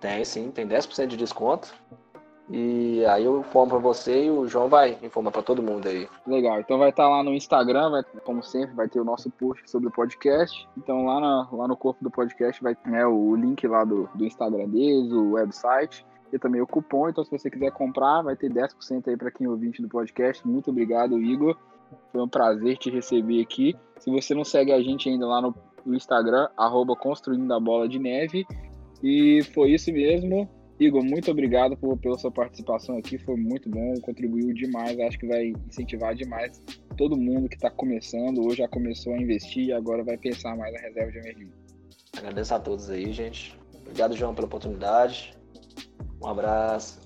Tem 0.00 0.24
sim, 0.24 0.50
tem 0.50 0.66
10% 0.66 1.06
de 1.06 1.16
desconto. 1.16 1.72
E 2.50 3.04
aí 3.06 3.24
eu 3.24 3.40
informo 3.40 3.70
para 3.70 3.78
você 3.78 4.26
e 4.26 4.30
o 4.30 4.46
João 4.46 4.68
vai 4.68 4.98
informar 5.02 5.30
para 5.30 5.42
todo 5.42 5.62
mundo 5.62 5.88
aí. 5.88 6.08
Legal, 6.26 6.60
então 6.60 6.76
vai 6.76 6.90
estar 6.90 7.04
tá 7.04 7.08
lá 7.08 7.22
no 7.22 7.32
Instagram, 7.32 7.90
vai, 7.90 8.02
como 8.24 8.42
sempre, 8.42 8.74
vai 8.74 8.88
ter 8.88 9.00
o 9.00 9.04
nosso 9.04 9.30
post 9.30 9.70
sobre 9.70 9.88
o 9.88 9.92
podcast. 9.92 10.68
Então 10.76 11.06
lá, 11.06 11.20
na, 11.20 11.48
lá 11.52 11.68
no 11.68 11.76
corpo 11.76 12.02
do 12.02 12.10
podcast 12.10 12.62
vai 12.62 12.74
ter 12.74 12.90
né, 12.90 13.06
o 13.06 13.34
link 13.36 13.66
lá 13.66 13.84
do, 13.84 14.08
do 14.14 14.26
Instagram 14.26 14.68
deles, 14.68 15.12
o 15.12 15.32
website 15.32 16.04
e 16.32 16.38
também 16.38 16.60
o 16.60 16.66
cupom. 16.66 17.08
Então 17.08 17.24
se 17.24 17.30
você 17.30 17.48
quiser 17.48 17.70
comprar, 17.70 18.22
vai 18.22 18.34
ter 18.34 18.50
10% 18.52 19.08
aí 19.08 19.16
para 19.16 19.30
quem 19.30 19.46
é 19.46 19.50
ouvinte 19.50 19.80
do 19.80 19.88
podcast. 19.88 20.46
Muito 20.46 20.70
obrigado, 20.70 21.18
Igor. 21.18 21.56
Foi 22.10 22.22
um 22.22 22.28
prazer 22.28 22.76
te 22.78 22.90
receber 22.90 23.40
aqui. 23.40 23.74
Se 23.98 24.10
você 24.10 24.34
não 24.34 24.44
segue 24.44 24.72
a 24.72 24.82
gente 24.82 25.08
ainda 25.08 25.26
lá 25.26 25.40
no, 25.40 25.54
no 25.84 25.94
Instagram, 25.94 26.48
arroba 26.56 26.96
Construindo 26.96 27.52
a 27.52 27.60
Bola 27.60 27.88
de 27.88 27.98
Neve. 27.98 28.44
E 29.02 29.42
foi 29.54 29.72
isso 29.72 29.92
mesmo. 29.92 30.48
Igor, 30.78 31.04
muito 31.04 31.30
obrigado 31.30 31.76
por, 31.76 31.96
pela 31.98 32.18
sua 32.18 32.30
participação 32.30 32.98
aqui, 32.98 33.16
foi 33.16 33.36
muito 33.36 33.68
bom, 33.68 33.94
contribuiu 34.00 34.52
demais, 34.52 34.98
acho 34.98 35.18
que 35.18 35.26
vai 35.26 35.52
incentivar 35.68 36.14
demais 36.14 36.60
todo 36.96 37.16
mundo 37.16 37.48
que 37.48 37.54
está 37.54 37.70
começando, 37.70 38.42
ou 38.42 38.54
já 38.54 38.66
começou 38.66 39.14
a 39.14 39.16
investir 39.16 39.66
e 39.66 39.72
agora 39.72 40.02
vai 40.02 40.16
pensar 40.16 40.56
mais 40.56 40.72
na 40.74 40.80
reserva 40.80 41.12
de 41.12 41.18
emergência. 41.18 41.54
Agradeço 42.16 42.54
a 42.54 42.60
todos 42.60 42.90
aí, 42.90 43.12
gente. 43.12 43.58
Obrigado, 43.80 44.16
João, 44.16 44.34
pela 44.34 44.46
oportunidade. 44.46 45.34
Um 46.20 46.26
abraço. 46.26 47.01